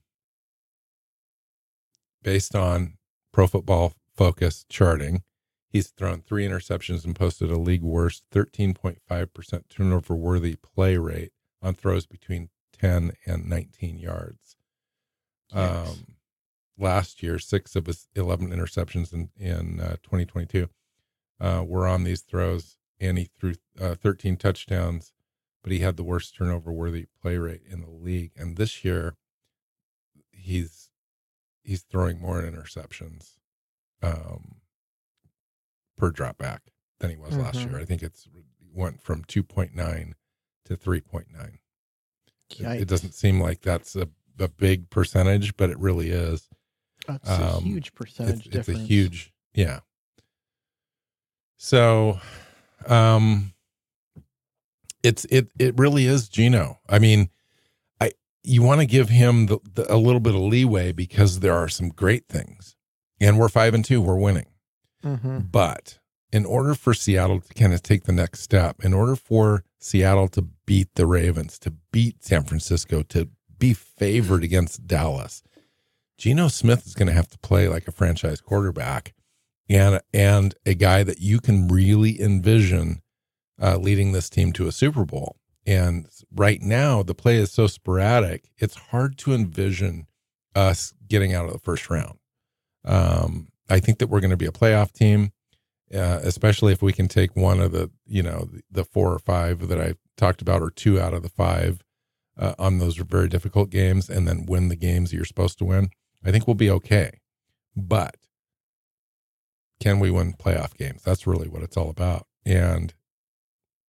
based 2.22 2.54
on 2.54 2.98
Pro 3.32 3.46
Football 3.46 3.94
Focus 4.14 4.66
charting, 4.68 5.22
he's 5.68 5.88
thrown 5.88 6.20
three 6.20 6.46
interceptions 6.46 7.04
and 7.04 7.14
posted 7.14 7.50
a 7.50 7.58
league 7.58 7.82
worst 7.82 8.24
13.5% 8.32 9.62
turnover 9.70 10.14
worthy 10.14 10.56
play 10.56 10.96
rate 10.96 11.32
on 11.62 11.74
throws 11.74 12.06
between 12.06 12.50
10 12.72 13.12
and 13.26 13.48
19 13.48 13.98
yards. 13.98 14.56
Yikes. 15.54 15.88
Um, 15.88 16.06
last 16.80 17.22
year, 17.22 17.38
six 17.38 17.76
of 17.76 17.86
his 17.86 18.08
11 18.14 18.50
interceptions 18.50 19.12
in, 19.12 19.30
in 19.38 19.80
uh, 19.80 19.96
2022 20.02 20.68
uh, 21.40 21.64
were 21.66 21.86
on 21.86 22.04
these 22.04 22.22
throws, 22.22 22.76
and 22.98 23.18
he 23.18 23.30
threw 23.38 23.54
uh, 23.80 23.94
13 23.94 24.36
touchdowns, 24.36 25.12
but 25.62 25.72
he 25.72 25.80
had 25.80 25.96
the 25.96 26.02
worst 26.04 26.34
turnover 26.36 26.72
worthy 26.72 27.06
play 27.20 27.36
rate 27.36 27.62
in 27.68 27.80
the 27.80 27.90
league. 27.90 28.32
And 28.36 28.56
this 28.56 28.84
year, 28.84 29.16
he's 30.30 30.88
he's 31.62 31.82
throwing 31.82 32.20
more 32.20 32.42
interceptions 32.42 33.34
um, 34.02 34.56
per 35.96 36.10
drop 36.10 36.38
back 36.38 36.72
than 36.98 37.10
he 37.10 37.16
was 37.16 37.36
last 37.36 37.58
Mhm. 37.58 37.70
year. 37.70 37.78
I 37.80 37.84
think 37.84 38.02
it's 38.02 38.26
went 38.72 39.02
from 39.02 39.24
2.9 39.24 40.14
to 40.64 40.76
3.9. 40.76 41.58
It, 42.76 42.82
it 42.82 42.88
doesn't 42.88 43.12
seem 43.14 43.40
like 43.40 43.60
that's 43.60 43.94
a, 43.96 44.08
a 44.38 44.48
big 44.48 44.90
percentage, 44.90 45.56
but 45.56 45.70
it 45.70 45.78
really 45.78 46.10
is. 46.10 46.48
That's 47.10 47.28
a 47.28 47.56
um, 47.56 47.64
huge 47.64 47.94
percentage 47.94 48.46
It's, 48.46 48.68
it's 48.68 48.68
a 48.68 48.78
huge, 48.78 49.32
yeah. 49.54 49.80
So, 51.56 52.20
um, 52.86 53.52
it's 55.02 55.24
it 55.26 55.48
it 55.58 55.78
really 55.78 56.06
is 56.06 56.28
Geno. 56.28 56.78
I 56.88 56.98
mean, 56.98 57.30
I 58.00 58.12
you 58.42 58.62
want 58.62 58.80
to 58.80 58.86
give 58.86 59.08
him 59.08 59.46
the, 59.46 59.58
the, 59.74 59.92
a 59.92 59.96
little 59.96 60.20
bit 60.20 60.34
of 60.34 60.40
leeway 60.40 60.92
because 60.92 61.40
there 61.40 61.54
are 61.54 61.68
some 61.68 61.88
great 61.88 62.28
things, 62.28 62.76
and 63.20 63.38
we're 63.38 63.48
five 63.48 63.74
and 63.74 63.84
two, 63.84 64.00
we're 64.00 64.18
winning. 64.18 64.46
Mhm. 65.04 65.50
But 65.50 65.98
in 66.32 66.44
order 66.44 66.74
for 66.74 66.94
Seattle 66.94 67.40
to 67.40 67.54
kind 67.54 67.72
of 67.72 67.82
take 67.82 68.04
the 68.04 68.12
next 68.12 68.40
step, 68.40 68.84
in 68.84 68.94
order 68.94 69.16
for 69.16 69.64
Seattle 69.78 70.28
to 70.28 70.42
beat 70.66 70.88
the 70.94 71.06
Ravens, 71.06 71.58
to 71.60 71.72
beat 71.92 72.22
San 72.22 72.44
Francisco, 72.44 73.02
to 73.02 73.28
be 73.58 73.74
favored 73.74 74.44
against 74.44 74.86
Dallas, 74.86 75.42
Geno 76.20 76.48
Smith 76.48 76.86
is 76.86 76.94
going 76.94 77.06
to 77.06 77.14
have 77.14 77.28
to 77.28 77.38
play 77.38 77.66
like 77.66 77.88
a 77.88 77.92
franchise 77.92 78.42
quarterback 78.42 79.14
and 79.70 80.02
and 80.12 80.54
a 80.66 80.74
guy 80.74 81.02
that 81.02 81.18
you 81.18 81.40
can 81.40 81.66
really 81.66 82.20
envision 82.20 83.00
uh, 83.60 83.78
leading 83.78 84.12
this 84.12 84.28
team 84.28 84.52
to 84.52 84.68
a 84.68 84.72
Super 84.72 85.06
Bowl. 85.06 85.36
And 85.66 86.06
right 86.30 86.60
now, 86.60 87.02
the 87.02 87.14
play 87.14 87.36
is 87.36 87.50
so 87.50 87.66
sporadic; 87.66 88.50
it's 88.58 88.74
hard 88.74 89.16
to 89.18 89.32
envision 89.32 90.08
us 90.54 90.92
getting 91.08 91.32
out 91.32 91.46
of 91.46 91.54
the 91.54 91.58
first 91.58 91.88
round. 91.88 92.18
Um, 92.84 93.48
I 93.70 93.80
think 93.80 93.98
that 93.98 94.08
we're 94.08 94.20
going 94.20 94.30
to 94.30 94.36
be 94.36 94.46
a 94.46 94.52
playoff 94.52 94.92
team, 94.92 95.32
uh, 95.94 96.20
especially 96.22 96.74
if 96.74 96.82
we 96.82 96.92
can 96.92 97.08
take 97.08 97.34
one 97.34 97.60
of 97.60 97.72
the 97.72 97.90
you 98.06 98.22
know 98.22 98.50
the 98.70 98.84
four 98.84 99.10
or 99.10 99.18
five 99.18 99.68
that 99.68 99.80
I 99.80 99.94
talked 100.18 100.42
about, 100.42 100.60
or 100.60 100.70
two 100.70 101.00
out 101.00 101.14
of 101.14 101.22
the 101.22 101.30
five 101.30 101.82
uh, 102.38 102.52
on 102.58 102.76
those 102.76 102.98
very 102.98 103.28
difficult 103.28 103.70
games, 103.70 104.10
and 104.10 104.28
then 104.28 104.44
win 104.44 104.68
the 104.68 104.76
games 104.76 105.14
you're 105.14 105.24
supposed 105.24 105.56
to 105.60 105.64
win. 105.64 105.88
I 106.24 106.30
think 106.30 106.46
we'll 106.46 106.54
be 106.54 106.70
okay. 106.70 107.20
But 107.76 108.16
can 109.80 109.98
we 109.98 110.10
win 110.10 110.34
playoff 110.34 110.76
games? 110.76 111.02
That's 111.02 111.26
really 111.26 111.48
what 111.48 111.62
it's 111.62 111.76
all 111.76 111.88
about. 111.88 112.26
And 112.44 112.92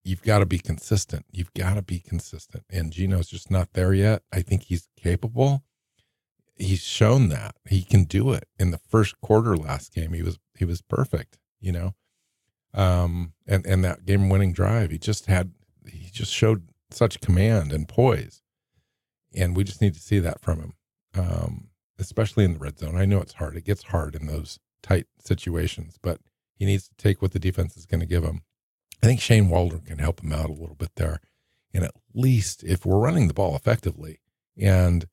you've 0.03 0.23
got 0.23 0.39
to 0.39 0.45
be 0.45 0.57
consistent. 0.57 1.25
You've 1.31 1.53
got 1.53 1.75
to 1.75 1.81
be 1.81 1.99
consistent. 1.99 2.63
And 2.69 2.91
Geno's 2.91 3.27
just 3.27 3.51
not 3.51 3.73
there 3.73 3.93
yet. 3.93 4.23
I 4.31 4.41
think 4.41 4.63
he's 4.63 4.87
capable. 4.97 5.63
He's 6.55 6.81
shown 6.83 7.29
that 7.29 7.55
he 7.67 7.83
can 7.83 8.05
do 8.05 8.31
it. 8.31 8.47
In 8.57 8.71
the 8.71 8.77
first 8.77 9.19
quarter 9.21 9.57
last 9.57 9.93
game, 9.93 10.13
he 10.13 10.21
was 10.21 10.37
he 10.55 10.65
was 10.65 10.81
perfect, 10.81 11.39
you 11.59 11.71
know. 11.71 11.95
Um 12.73 13.33
and 13.47 13.65
and 13.65 13.83
that 13.83 14.05
game 14.05 14.29
winning 14.29 14.53
drive, 14.53 14.91
he 14.91 14.99
just 14.99 15.25
had 15.25 15.53
he 15.87 16.09
just 16.11 16.31
showed 16.31 16.69
such 16.91 17.19
command 17.19 17.73
and 17.73 17.87
poise. 17.87 18.43
And 19.33 19.55
we 19.55 19.63
just 19.63 19.81
need 19.81 19.95
to 19.95 19.99
see 19.99 20.19
that 20.19 20.39
from 20.39 20.59
him. 20.59 20.73
Um 21.17 21.70
especially 21.99 22.45
in 22.45 22.53
the 22.53 22.59
red 22.59 22.79
zone. 22.79 22.95
I 22.95 23.05
know 23.05 23.21
it's 23.21 23.33
hard. 23.33 23.55
It 23.55 23.65
gets 23.65 23.83
hard 23.83 24.15
in 24.15 24.27
those 24.27 24.59
tight 24.81 25.07
situations, 25.19 25.97
but 26.01 26.19
he 26.55 26.65
needs 26.65 26.87
to 26.87 26.95
take 26.95 27.21
what 27.21 27.31
the 27.31 27.39
defense 27.39 27.77
is 27.77 27.85
going 27.85 27.99
to 28.01 28.05
give 28.05 28.23
him. 28.23 28.41
I 29.01 29.07
think 29.07 29.19
Shane 29.19 29.49
Waldron 29.49 29.81
can 29.81 29.99
help 29.99 30.21
him 30.21 30.31
out 30.31 30.49
a 30.49 30.53
little 30.53 30.75
bit 30.75 30.91
there. 30.95 31.19
And 31.73 31.83
at 31.83 31.95
least 32.13 32.63
if 32.63 32.85
we're 32.85 32.99
running 32.99 33.27
the 33.27 33.33
ball 33.33 33.55
effectively 33.55 34.19
and 34.57 35.07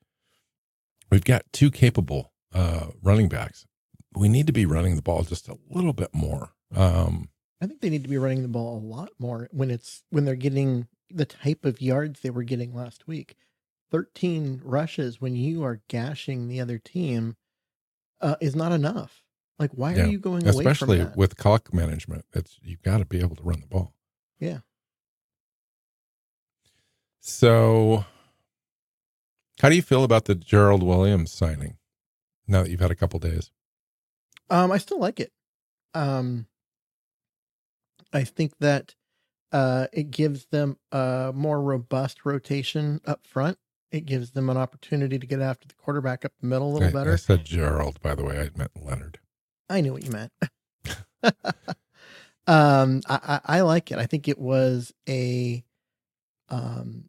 we've 1.10 1.24
got 1.24 1.44
two 1.52 1.70
capable 1.70 2.32
uh, 2.52 2.88
running 3.02 3.28
backs, 3.28 3.66
we 4.14 4.28
need 4.28 4.46
to 4.46 4.52
be 4.52 4.66
running 4.66 4.96
the 4.96 5.02
ball 5.02 5.22
just 5.22 5.48
a 5.48 5.58
little 5.70 5.92
bit 5.92 6.10
more. 6.12 6.52
Um, 6.74 7.28
I 7.60 7.66
think 7.66 7.80
they 7.80 7.90
need 7.90 8.02
to 8.04 8.10
be 8.10 8.18
running 8.18 8.42
the 8.42 8.48
ball 8.48 8.78
a 8.78 8.80
lot 8.80 9.10
more 9.18 9.48
when 9.50 9.70
it's 9.70 10.02
when 10.10 10.24
they're 10.24 10.34
getting 10.34 10.86
the 11.10 11.24
type 11.24 11.64
of 11.64 11.80
yards 11.80 12.20
they 12.20 12.30
were 12.30 12.42
getting 12.42 12.74
last 12.74 13.08
week. 13.08 13.36
13 13.90 14.60
rushes 14.64 15.20
when 15.20 15.34
you 15.34 15.64
are 15.64 15.80
gashing 15.88 16.48
the 16.48 16.60
other 16.60 16.78
team 16.78 17.36
uh, 18.20 18.36
is 18.40 18.54
not 18.56 18.72
enough. 18.72 19.22
Like, 19.58 19.72
why 19.72 19.94
Yeah, 19.94 20.04
are 20.04 20.06
you 20.08 20.18
going 20.18 20.42
away 20.46 20.50
especially 20.50 21.06
with 21.16 21.36
clock 21.36 21.72
management, 21.74 22.24
it's 22.32 22.58
you've 22.62 22.82
got 22.82 22.98
to 22.98 23.04
be 23.04 23.20
able 23.20 23.36
to 23.36 23.42
run 23.42 23.60
the 23.60 23.66
ball. 23.66 23.92
Yeah. 24.38 24.58
So, 27.20 28.04
how 29.60 29.68
do 29.68 29.74
you 29.76 29.82
feel 29.82 30.04
about 30.04 30.26
the 30.26 30.34
Gerald 30.34 30.82
Williams 30.82 31.32
signing? 31.32 31.76
Now 32.46 32.62
that 32.62 32.70
you've 32.70 32.80
had 32.80 32.90
a 32.90 32.94
couple 32.96 33.18
days, 33.18 33.50
Um, 34.48 34.70
I 34.72 34.78
still 34.78 34.98
like 34.98 35.20
it. 35.20 35.32
Um, 35.92 36.46
I 38.12 38.24
think 38.24 38.56
that 38.60 38.94
uh, 39.52 39.88
it 39.92 40.10
gives 40.10 40.46
them 40.46 40.78
a 40.92 41.32
more 41.34 41.60
robust 41.60 42.24
rotation 42.24 43.00
up 43.04 43.26
front. 43.26 43.58
It 43.90 44.04
gives 44.04 44.32
them 44.32 44.50
an 44.50 44.56
opportunity 44.56 45.18
to 45.18 45.26
get 45.26 45.40
after 45.40 45.66
the 45.66 45.74
quarterback 45.74 46.24
up 46.24 46.32
the 46.40 46.46
middle 46.46 46.70
a 46.70 46.72
little 46.72 46.88
I, 46.88 46.92
better. 46.92 47.12
I 47.14 47.16
said 47.16 47.44
Gerald, 47.44 48.00
by 48.02 48.14
the 48.14 48.24
way. 48.24 48.38
I 48.38 48.50
meant 48.56 48.72
Leonard. 48.82 49.18
I 49.70 49.80
knew 49.80 49.92
what 49.92 50.04
you 50.04 50.12
meant. 50.12 50.32
um, 52.46 53.02
I, 53.08 53.18
I, 53.26 53.40
I 53.44 53.60
like 53.62 53.90
it. 53.90 53.98
I 53.98 54.06
think 54.06 54.28
it 54.28 54.38
was 54.38 54.92
a, 55.08 55.64
um, 56.50 57.04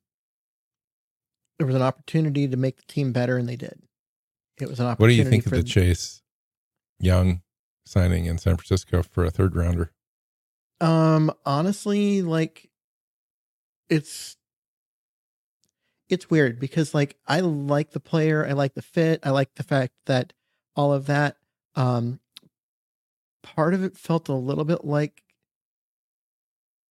there 1.57 1.67
was 1.67 1.75
an 1.75 1.81
opportunity 1.81 2.48
to 2.48 2.57
make 2.57 2.77
the 2.77 2.83
team 2.83 3.12
better, 3.12 3.38
and 3.38 3.48
they 3.48 3.57
did. 3.57 3.81
It 4.59 4.69
was 4.69 4.79
an 4.79 4.86
opportunity. 4.88 5.19
What 5.19 5.24
do 5.24 5.29
you 5.29 5.29
think 5.29 5.45
of 5.45 5.51
the 5.51 5.63
Chase 5.63 6.21
Young 7.00 7.41
signing 7.86 8.25
in 8.25 8.38
San 8.38 8.55
Francisco 8.55 9.03
for 9.03 9.25
a 9.25 9.31
third 9.31 9.55
rounder? 9.55 9.91
Um, 10.81 11.31
honestly, 11.45 12.21
like 12.21 12.69
it's 13.89 14.38
it's 16.10 16.30
weird 16.30 16.60
because 16.60 16.94
like 16.94 17.16
I 17.28 17.39
like 17.42 17.92
the 17.92 18.00
player, 18.00 18.46
I 18.46 18.54
like 18.54 18.74
the 18.74 18.82
fit, 18.82 19.20
I 19.24 19.30
like 19.30 19.54
the 19.56 19.63
fact 19.63 19.94
that 20.08 20.34
all 20.75 20.92
of 20.94 21.06
that. 21.08 21.38
Um, 21.75 22.20
part 23.44 23.74
of 23.74 23.84
it 23.84 23.98
felt 23.98 24.28
a 24.28 24.34
little 24.34 24.66
bit 24.66 24.84
like 24.84 25.24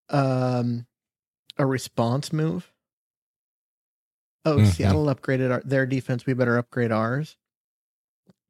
um 0.09 0.87
a 1.59 1.67
response 1.67 2.33
move. 2.33 2.73
Oh, 4.45 4.59
Mhm. 4.59 4.73
Seattle 4.73 5.07
upgraded 5.07 5.51
our, 5.53 5.61
their 5.63 5.85
defense. 5.85 6.25
We 6.25 6.33
better 6.33 6.57
upgrade 6.57 6.93
ours. 6.93 7.37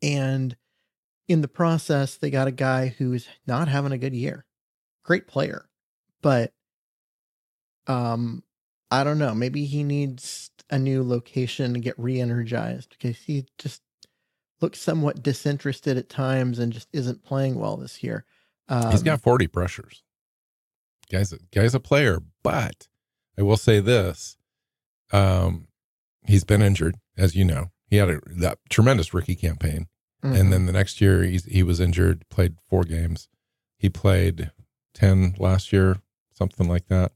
And 0.03 0.57
in 1.27 1.41
the 1.41 1.49
process, 1.49 2.17
they 2.17 2.31
got 2.31 2.47
a 2.47 2.53
guy 2.53 2.89
who's 2.89 3.29
not 3.47 3.69
having 3.69 3.93
a 3.93 3.99
good 3.99 4.15
year. 4.15 4.45
Great 5.05 5.27
player, 5.27 5.69
but 6.21 6.53
um, 7.87 8.45
I 8.91 9.03
don't 9.05 9.19
know. 9.19 9.35
Maybe 9.35 9.65
he 9.65 9.83
needs 9.83 10.51
a 10.71 10.79
new 10.79 11.03
location 11.03 11.75
to 11.75 11.81
get 11.81 11.99
re-energized 11.99 12.91
because 12.91 13.17
he 13.19 13.47
just 13.59 13.83
looks 14.61 14.81
somewhat 14.81 15.23
disinterested 15.23 15.97
at 15.97 16.09
times 16.09 16.59
and 16.59 16.73
just 16.73 16.89
isn't 16.93 17.23
playing 17.25 17.59
well 17.59 17.77
this 17.77 18.03
year. 18.03 18.25
Um, 18.69 18.91
He's 18.91 19.03
got 19.03 19.21
40 19.23 19.47
pressures. 19.47 20.03
Guy's 21.11 21.33
a, 21.33 21.39
guy's 21.55 21.75
a 21.75 21.81
player, 21.81 22.19
but 22.43 22.87
I 23.39 23.43
will 23.43 23.57
say 23.57 23.81
this: 23.81 24.37
um, 25.13 25.69
he's 26.27 26.45
been 26.45 26.61
injured, 26.61 26.97
as 27.17 27.35
you 27.35 27.45
know. 27.45 27.71
He 27.87 27.97
had 27.97 28.11
a 28.11 28.21
that 28.27 28.59
tremendous 28.69 29.15
rookie 29.15 29.37
campaign, 29.37 29.87
Mm-hmm. 30.23 30.35
and 30.35 30.53
then 30.53 30.67
the 30.67 30.73
next 30.73 31.01
year 31.01 31.23
he's, 31.23 31.45
he 31.45 31.63
was 31.63 31.79
injured. 31.79 32.29
Played 32.29 32.57
four 32.69 32.83
games. 32.83 33.29
He 33.79 33.89
played 33.89 34.51
ten 34.93 35.35
last 35.39 35.73
year, 35.73 35.99
something 36.33 36.69
like 36.69 36.89
that, 36.89 37.13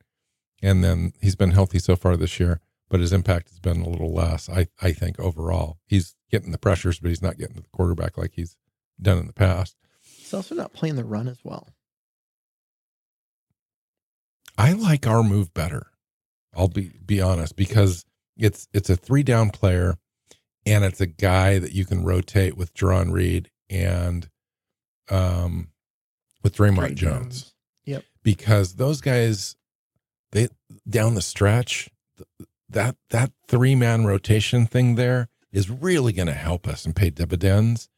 and 0.62 0.85
then 0.85 1.12
he's 1.21 1.35
been 1.35 1.50
healthy 1.50 1.80
so 1.80 1.97
far 1.97 2.16
this 2.16 2.38
year. 2.38 2.61
But 2.92 3.00
his 3.00 3.14
impact 3.14 3.49
has 3.49 3.58
been 3.58 3.80
a 3.80 3.88
little 3.88 4.12
less. 4.12 4.50
I 4.50 4.68
I 4.82 4.92
think 4.92 5.18
overall 5.18 5.78
he's 5.87 6.14
getting 6.30 6.52
the 6.52 6.58
pressures, 6.58 7.00
but 7.00 7.08
he's 7.08 7.22
not 7.22 7.38
getting 7.38 7.56
to 7.56 7.62
the 7.62 7.68
quarterback 7.70 8.18
like 8.18 8.32
he's 8.34 8.54
done 9.00 9.16
in 9.16 9.26
the 9.26 9.32
past. 9.32 9.76
he's 10.02 10.34
also 10.34 10.54
not 10.54 10.75
playing 10.75 10.96
the 10.96 11.04
run 11.04 11.26
as 11.26 11.38
well. 11.42 11.70
I 14.58 14.72
like 14.72 15.06
our 15.06 15.22
move 15.22 15.54
better. 15.54 15.87
I'll 16.54 16.68
be 16.68 16.92
be 17.04 17.18
honest 17.18 17.56
because 17.56 18.04
it's 18.37 18.68
it's 18.75 18.90
a 18.90 18.96
three 18.96 19.22
down 19.22 19.49
player, 19.49 19.96
and 20.66 20.84
it's 20.84 21.00
a 21.00 21.06
guy 21.06 21.58
that 21.58 21.72
you 21.72 21.87
can 21.87 22.04
rotate 22.04 22.58
with 22.58 22.75
Jarran 22.75 23.11
Reed 23.11 23.50
and 23.70 24.28
um 25.08 25.68
with 26.42 26.56
Dre'Mont 26.56 26.76
Drake 26.78 26.94
Jones. 26.96 27.54
Yep. 27.87 28.04
because 28.22 28.75
those 28.75 29.00
guys 29.00 29.56
they 30.32 30.49
down 30.87 31.14
the 31.14 31.22
stretch 31.22 31.88
that 32.72 32.96
that 33.10 33.32
three 33.46 33.74
man 33.74 34.04
rotation 34.04 34.66
thing 34.66 34.94
there 34.94 35.28
is 35.52 35.70
really 35.70 36.12
going 36.12 36.26
to 36.28 36.34
help 36.34 36.66
us 36.66 36.84
and 36.84 36.96
pay 36.96 37.10
dividends 37.10 37.88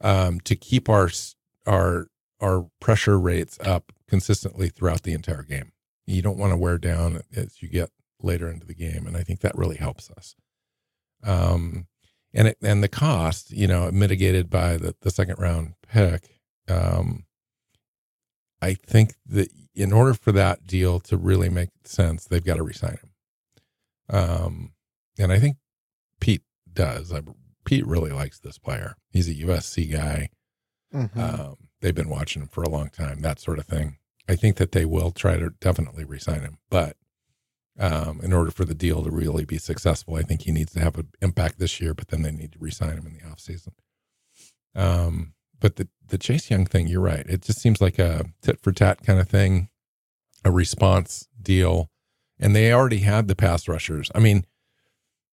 um, 0.00 0.40
to 0.40 0.56
keep 0.56 0.88
our 0.88 1.10
our 1.66 2.08
our 2.40 2.66
pressure 2.80 3.18
rates 3.18 3.58
up 3.64 3.92
consistently 4.08 4.68
throughout 4.68 5.02
the 5.02 5.12
entire 5.12 5.42
game. 5.42 5.72
You 6.06 6.22
don't 6.22 6.38
want 6.38 6.52
to 6.52 6.56
wear 6.56 6.78
down 6.78 7.20
as 7.34 7.62
you 7.62 7.68
get 7.68 7.90
later 8.20 8.50
into 8.50 8.66
the 8.66 8.74
game, 8.74 9.06
and 9.06 9.16
I 9.16 9.22
think 9.22 9.40
that 9.40 9.56
really 9.56 9.76
helps 9.76 10.10
us. 10.10 10.34
Um, 11.22 11.86
and 12.34 12.48
it, 12.48 12.58
and 12.62 12.82
the 12.82 12.88
cost, 12.88 13.50
you 13.50 13.66
know, 13.66 13.90
mitigated 13.90 14.50
by 14.50 14.76
the 14.76 14.94
the 15.00 15.10
second 15.10 15.36
round 15.38 15.74
pick. 15.88 16.40
Um, 16.68 17.24
I 18.60 18.74
think 18.74 19.14
that 19.26 19.50
in 19.74 19.92
order 19.92 20.14
for 20.14 20.32
that 20.32 20.66
deal 20.66 21.00
to 21.00 21.16
really 21.16 21.48
make 21.48 21.70
sense, 21.84 22.24
they've 22.24 22.44
got 22.44 22.56
to 22.56 22.62
resign 22.62 22.92
him. 22.92 23.10
Um, 24.08 24.72
and 25.18 25.32
I 25.32 25.38
think 25.38 25.56
Pete 26.20 26.42
does. 26.72 27.12
I, 27.12 27.22
Pete 27.64 27.86
really 27.86 28.12
likes 28.12 28.38
this 28.38 28.58
player. 28.58 28.96
He's 29.10 29.28
a 29.28 29.34
USC 29.34 29.90
guy. 29.90 30.28
Mhm. 30.92 31.16
Um, 31.16 31.56
they've 31.80 31.94
been 31.94 32.08
watching 32.08 32.42
him 32.42 32.48
for 32.48 32.62
a 32.62 32.68
long 32.68 32.88
time, 32.90 33.20
that 33.20 33.40
sort 33.40 33.58
of 33.58 33.66
thing. 33.66 33.98
I 34.28 34.36
think 34.36 34.56
that 34.56 34.72
they 34.72 34.84
will 34.84 35.10
try 35.10 35.36
to 35.36 35.50
definitely 35.60 36.04
resign 36.04 36.40
him, 36.40 36.58
but 36.70 36.96
um, 37.78 38.20
in 38.22 38.32
order 38.32 38.50
for 38.52 38.64
the 38.64 38.74
deal 38.74 39.02
to 39.02 39.10
really 39.10 39.44
be 39.44 39.58
successful, 39.58 40.14
I 40.14 40.22
think 40.22 40.42
he 40.42 40.52
needs 40.52 40.72
to 40.74 40.80
have 40.80 40.96
an 40.96 41.08
impact 41.20 41.58
this 41.58 41.80
year. 41.80 41.92
But 41.92 42.08
then 42.08 42.22
they 42.22 42.30
need 42.30 42.52
to 42.52 42.58
resign 42.60 42.96
him 42.96 43.06
in 43.06 43.14
the 43.14 43.20
offseason. 43.20 43.72
Um, 44.76 45.34
but 45.58 45.76
the 45.76 45.88
the 46.06 46.18
Chase 46.18 46.50
Young 46.50 46.66
thing, 46.66 46.86
you're 46.86 47.00
right. 47.00 47.26
It 47.28 47.42
just 47.42 47.60
seems 47.60 47.80
like 47.80 47.98
a 47.98 48.26
tit 48.42 48.60
for 48.62 48.70
tat 48.72 49.02
kind 49.02 49.18
of 49.18 49.28
thing, 49.28 49.68
a 50.44 50.50
response 50.52 51.28
deal, 51.42 51.90
and 52.38 52.54
they 52.54 52.72
already 52.72 52.98
had 52.98 53.28
the 53.28 53.36
pass 53.36 53.68
rushers. 53.68 54.10
I 54.14 54.20
mean, 54.20 54.44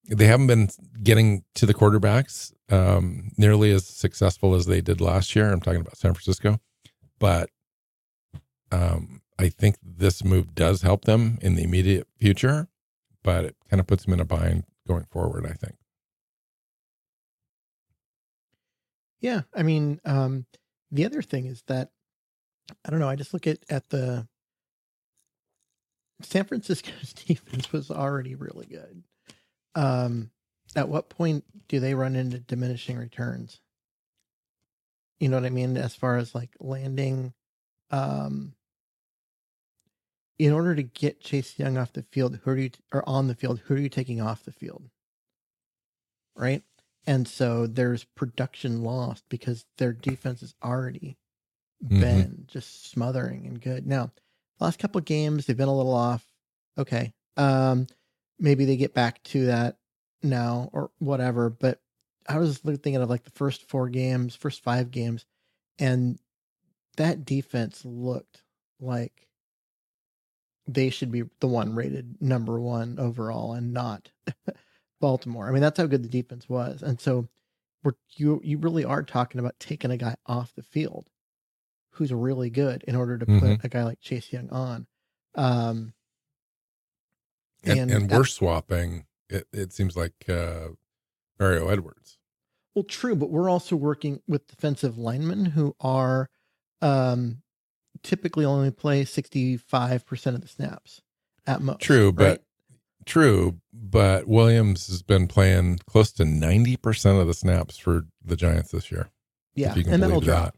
they 0.10 0.26
haven't 0.26 0.48
been 0.48 0.70
getting 1.04 1.44
to 1.56 1.66
the 1.66 1.74
quarterbacks 1.74 2.54
um, 2.70 3.32
nearly 3.38 3.72
as 3.72 3.86
successful 3.86 4.56
as 4.56 4.66
they 4.66 4.82
did 4.82 5.02
last 5.02 5.36
year. 5.36 5.52
I'm 5.52 5.62
talking 5.62 5.82
about 5.82 5.98
San 5.98 6.14
Francisco, 6.14 6.60
but 7.20 7.50
um, 8.72 9.22
I 9.38 9.50
think 9.50 9.78
this 9.84 10.24
move 10.24 10.56
does 10.56 10.82
help 10.82 11.06
them 11.06 11.38
in 11.42 11.56
the 11.56 11.64
immediate 11.64 12.08
future, 12.18 12.68
but 13.24 13.46
it 13.46 13.56
kind 13.70 13.80
of 13.80 13.88
puts 13.88 14.06
them 14.06 14.14
in 14.14 14.20
a 14.20 14.26
bind 14.26 14.64
going 14.88 15.06
forward. 15.06 15.46
I 15.46 15.54
think. 15.54 15.76
Yeah, 19.20 19.42
I 19.56 19.62
mean, 19.62 20.00
um, 20.04 20.46
the 20.90 21.06
other 21.06 21.22
thing 21.22 21.46
is 21.46 21.64
that 21.68 21.90
I 22.86 22.90
don't 22.90 23.00
know. 23.00 23.10
I 23.10 23.16
just 23.16 23.34
look 23.34 23.48
at 23.48 23.60
at 23.70 23.90
the 23.90 24.28
San 26.26 26.46
Francisco's 26.46 27.14
defense 27.28 27.72
was 27.72 27.92
already 27.92 28.36
really 28.36 28.66
good. 28.66 29.04
Um, 29.76 30.32
at 30.76 30.90
what 30.90 31.10
point 31.10 31.44
do 31.68 31.80
they 31.80 31.96
run 31.96 32.16
into 32.16 32.40
diminishing 32.40 32.98
returns? 32.98 33.60
You 35.20 35.30
know 35.30 35.38
what 35.38 35.46
I 35.46 35.50
mean? 35.50 35.78
As 35.78 35.96
far 35.96 36.18
as 36.18 36.34
like 36.34 36.52
landing, 36.60 37.34
um, 37.92 38.54
in 40.40 40.52
order 40.54 40.76
to 40.76 40.84
get 40.84 41.22
Chase 41.22 41.60
Young 41.60 41.78
off 41.78 41.94
the 41.94 42.02
field, 42.12 42.40
who 42.44 42.52
are 42.52 42.58
you 42.58 42.72
or 42.92 43.08
on 43.08 43.28
the 43.28 43.36
field? 43.36 43.60
Who 43.66 43.76
are 43.76 43.80
you 43.80 43.90
taking 43.90 44.20
off 44.22 44.44
the 44.44 44.52
field? 44.52 44.90
Right. 46.36 46.64
And 47.06 47.28
so 47.28 47.68
there's 47.68 48.04
production 48.04 48.84
lost 48.84 49.24
because 49.30 49.66
their 49.78 49.94
defense 49.94 50.42
has 50.42 50.56
already 50.64 51.18
Mhm. 51.84 52.00
been 52.00 52.44
just 52.48 52.90
smothering 52.90 53.46
and 53.48 53.62
good. 53.62 53.86
Now, 53.86 54.12
last 54.62 54.80
couple 54.80 55.00
of 55.00 55.06
games 55.06 55.46
they've 55.46 55.58
been 55.58 55.68
a 55.68 55.76
little 55.76 55.94
off. 55.94 56.26
Okay. 56.78 57.14
Um 57.38 57.88
maybe 58.40 58.66
they 58.66 58.78
get 58.78 58.94
back 58.94 59.22
to 59.24 59.48
that 59.48 59.78
now 60.24 60.70
or 60.74 60.92
whatever, 61.00 61.50
but 61.50 61.80
I 62.28 62.38
was 62.38 62.60
thinking 62.60 62.98
of 62.98 63.10
like 63.10 63.24
the 63.24 63.32
first 63.32 63.68
4 63.70 63.90
games, 63.90 64.36
first 64.36 64.64
5 64.64 64.92
games 64.92 65.26
and 65.80 66.20
that 66.98 67.26
defense 67.26 67.84
looked 67.86 68.44
like 68.80 69.28
they 70.68 70.90
should 70.90 71.12
be 71.12 71.24
the 71.40 71.48
one 71.48 71.74
rated 71.76 72.22
number 72.22 72.60
1 72.60 73.00
overall 73.00 73.54
and 73.54 73.74
not 73.74 74.12
Baltimore. 75.02 75.48
I 75.48 75.52
mean, 75.52 75.62
that's 75.62 75.80
how 75.80 75.88
good 75.88 76.04
the 76.04 76.10
defense 76.10 76.48
was. 76.48 76.84
And 76.84 77.00
so 77.02 77.28
we're 77.84 77.94
you 78.16 78.40
you 78.44 78.58
really 78.60 78.86
are 78.86 79.04
talking 79.04 79.40
about 79.40 79.60
taking 79.60 79.92
a 79.92 79.98
guy 79.98 80.16
off 80.26 80.54
the 80.56 80.64
field 80.64 81.10
who's 81.92 82.12
really 82.14 82.50
good 82.50 82.84
in 82.88 82.96
order 82.96 83.18
to 83.18 83.26
put 83.26 83.34
Mhm. 83.44 83.64
a 83.64 83.70
guy 83.70 83.84
like 83.84 84.00
Chase 84.02 84.32
Young 84.32 84.50
on. 84.50 84.88
Um 85.36 85.94
And, 87.64 87.80
And 87.80 87.92
and, 87.92 88.12
we're 88.12 88.26
swapping. 88.26 89.06
It, 89.30 89.48
it 89.54 89.72
seems 89.72 89.96
like 89.96 90.14
uh, 90.28 90.70
Mario 91.40 91.68
Edwards. 91.68 92.18
well 92.76 92.84
true, 92.84 93.16
but 93.16 93.30
we're 93.30 93.50
also 93.50 93.76
working 93.76 94.22
with 94.28 94.48
defensive 94.48 94.98
linemen 94.98 95.46
who 95.46 95.76
are 95.80 96.30
um 96.82 97.42
typically 98.04 98.46
only 98.46 98.72
play 98.72 99.04
65% 99.04 100.34
of 100.34 100.42
the 100.42 100.48
snaps 100.48 101.02
at 101.46 101.62
most. 101.62 101.82
True, 101.82 102.12
but? 102.12 102.44
True, 103.06 103.60
but 103.74 104.28
Williams 104.28 104.88
has 104.88 105.02
been 105.02 105.28
playing 105.28 105.80
close 105.88 106.12
to 106.14 106.24
ninety 106.26 106.78
percent 106.78 107.20
of 107.20 107.26
the 107.26 107.34
snaps 107.34 107.76
for 107.78 108.06
the 108.24 108.36
Giants 108.36 108.70
this 108.72 108.92
year. 108.92 109.10
yeah, 109.56 109.72
if 109.72 109.78
you 109.78 109.84
can 109.84 109.94
and 109.94 110.04
that'll 110.04 110.20
believe 110.22 110.36
drop. 110.36 110.56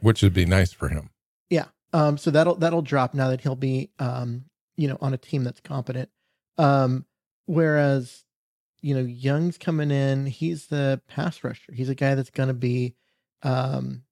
Which 0.00 0.22
would 0.22 0.34
be 0.34 0.46
nice 0.46 0.72
for 0.72 0.88
him. 0.88 1.10
Yeah. 1.48 1.66
Um, 1.92 2.18
so 2.18 2.30
that'll 2.30 2.54
that'll 2.56 2.82
drop 2.82 3.14
now 3.14 3.28
that 3.28 3.40
he'll 3.40 3.56
be 3.56 3.90
um, 3.98 4.44
you 4.76 4.88
know, 4.88 4.98
on 5.00 5.12
a 5.12 5.18
team 5.18 5.44
that's 5.44 5.60
competent. 5.60 6.08
Um, 6.56 7.04
whereas, 7.46 8.24
you 8.80 8.94
know, 8.94 9.02
Young's 9.02 9.58
coming 9.58 9.90
in, 9.90 10.26
he's 10.26 10.66
the 10.66 11.00
pass 11.08 11.42
rusher. 11.44 11.72
He's 11.72 11.88
a 11.88 11.94
guy 11.94 12.14
that's 12.14 12.30
gonna 12.30 12.54
be 12.54 12.94
um 13.42 14.02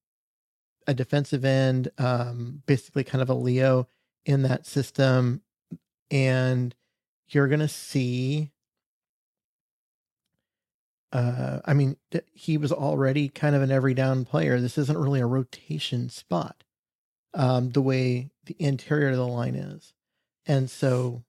a 0.87 0.95
defensive 0.95 1.45
end, 1.45 1.91
um, 1.99 2.63
basically 2.67 3.05
kind 3.05 3.23
of 3.23 3.31
a 3.31 3.35
Leo 3.35 3.89
in 4.25 4.43
that 4.43 4.67
system. 4.67 5.43
And 6.11 6.75
you're 7.29 7.49
gonna 7.49 7.69
see 7.69 8.53
uh 11.13 11.61
I 11.65 11.75
mean, 11.75 11.97
he 12.33 12.59
was 12.59 12.73
already 12.73 13.29
kind 13.29 13.57
of 13.57 13.63
an 13.63 13.71
every 13.71 13.95
down 13.95 14.25
player. 14.25 14.61
This 14.61 14.79
isn't 14.79 14.99
really 14.99 15.21
a 15.21 15.27
rotation 15.27 16.11
spot 16.11 16.65
um, 17.35 17.71
the 17.71 17.83
way 17.83 18.31
the 18.45 18.57
interior 18.59 19.11
of 19.11 19.17
the 19.17 19.27
line 19.27 19.55
is. 19.55 19.93
And 20.47 20.71
so 20.71 21.25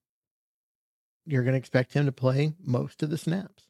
you're 1.25 1.43
going 1.43 1.53
to 1.53 1.59
expect 1.59 1.93
him 1.93 2.05
to 2.05 2.11
play 2.11 2.53
most 2.63 3.03
of 3.03 3.09
the 3.09 3.17
snaps. 3.17 3.67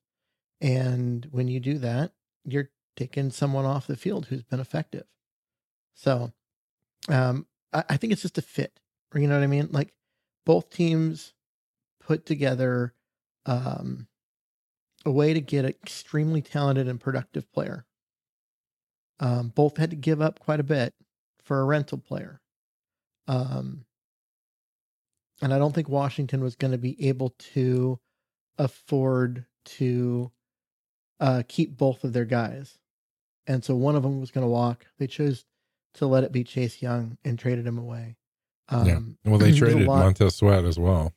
And 0.61 1.27
when 1.31 1.47
you 1.47 1.59
do 1.59 1.77
that, 1.79 2.11
you're 2.45 2.69
taking 2.95 3.31
someone 3.31 3.65
off 3.65 3.87
the 3.87 3.95
field 3.95 4.27
who's 4.27 4.43
been 4.43 4.59
effective. 4.59 5.05
So 5.95 6.31
um, 7.07 7.47
I, 7.73 7.83
I 7.89 7.97
think 7.97 8.13
it's 8.13 8.21
just 8.21 8.37
a 8.37 8.41
fit. 8.41 8.79
You 9.13 9.27
know 9.27 9.35
what 9.35 9.43
I 9.43 9.47
mean? 9.47 9.69
Like 9.71 9.93
both 10.45 10.69
teams 10.69 11.33
put 11.99 12.25
together 12.25 12.93
um, 13.45 14.07
a 15.09 15.11
way 15.11 15.33
to 15.33 15.41
get 15.41 15.65
an 15.65 15.71
extremely 15.71 16.41
talented 16.41 16.87
and 16.87 17.01
productive 17.01 17.51
player. 17.51 17.85
Um, 19.19 19.49
both 19.49 19.77
had 19.77 19.89
to 19.89 19.95
give 19.95 20.21
up 20.21 20.39
quite 20.39 20.59
a 20.59 20.63
bit 20.63 20.93
for 21.43 21.59
a 21.59 21.65
rental 21.65 21.97
player. 21.97 22.39
Um, 23.27 23.85
and 25.41 25.51
I 25.53 25.57
don't 25.57 25.73
think 25.73 25.89
Washington 25.89 26.41
was 26.43 26.55
going 26.55 26.71
to 26.71 26.77
be 26.77 27.07
able 27.07 27.31
to 27.53 27.99
afford 28.57 29.45
to 29.65 30.31
uh, 31.19 31.41
keep 31.47 31.75
both 31.75 32.03
of 32.03 32.13
their 32.13 32.25
guys. 32.25 32.77
And 33.47 33.63
so 33.63 33.75
one 33.75 33.95
of 33.95 34.03
them 34.03 34.19
was 34.19 34.31
going 34.31 34.45
to 34.45 34.49
walk. 34.51 34.85
They 34.99 35.07
chose 35.07 35.43
to 35.95 36.05
let 36.05 36.23
it 36.23 36.31
be 36.31 36.43
Chase 36.43 36.83
Young 36.83 37.17
and 37.25 37.39
traded 37.39 37.65
him 37.65 37.79
away. 37.79 38.15
Um, 38.69 38.85
yeah. 38.85 38.99
Well, 39.25 39.39
they 39.39 39.51
traded 39.57 39.87
Montez 39.87 40.35
Sweat 40.35 40.65
as 40.65 40.77
well. 40.77 41.13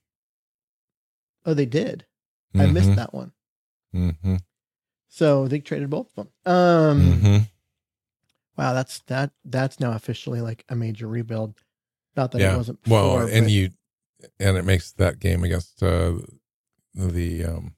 Oh, 1.44 1.52
they 1.52 1.66
did. 1.66 2.06
I 2.54 2.66
missed 2.66 2.96
that 2.96 3.12
one. 3.12 3.32
Mm-hmm. 3.94 4.36
So 5.08 5.46
they 5.48 5.60
traded 5.60 5.90
both 5.90 6.08
of 6.16 6.26
them. 6.44 6.52
Um, 6.54 7.00
mm-hmm. 7.00 7.36
wow, 8.56 8.72
that's 8.72 9.00
that. 9.06 9.32
That's 9.44 9.78
now 9.80 9.92
officially 9.92 10.40
like 10.40 10.64
a 10.68 10.74
major 10.76 11.06
rebuild. 11.06 11.54
Not 12.16 12.32
that 12.32 12.40
yeah. 12.40 12.54
it 12.54 12.56
wasn't. 12.56 12.82
Before, 12.82 13.16
well, 13.16 13.26
and 13.28 13.44
but- 13.46 13.50
you, 13.50 13.70
and 14.40 14.56
it 14.56 14.64
makes 14.64 14.92
that 14.92 15.20
game 15.20 15.44
against 15.44 15.82
uh, 15.82 16.14
the 16.94 17.44
um, 17.44 17.74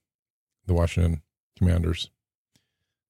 the 0.67 0.75
Washington 0.75 1.23
Commanders 1.59 2.11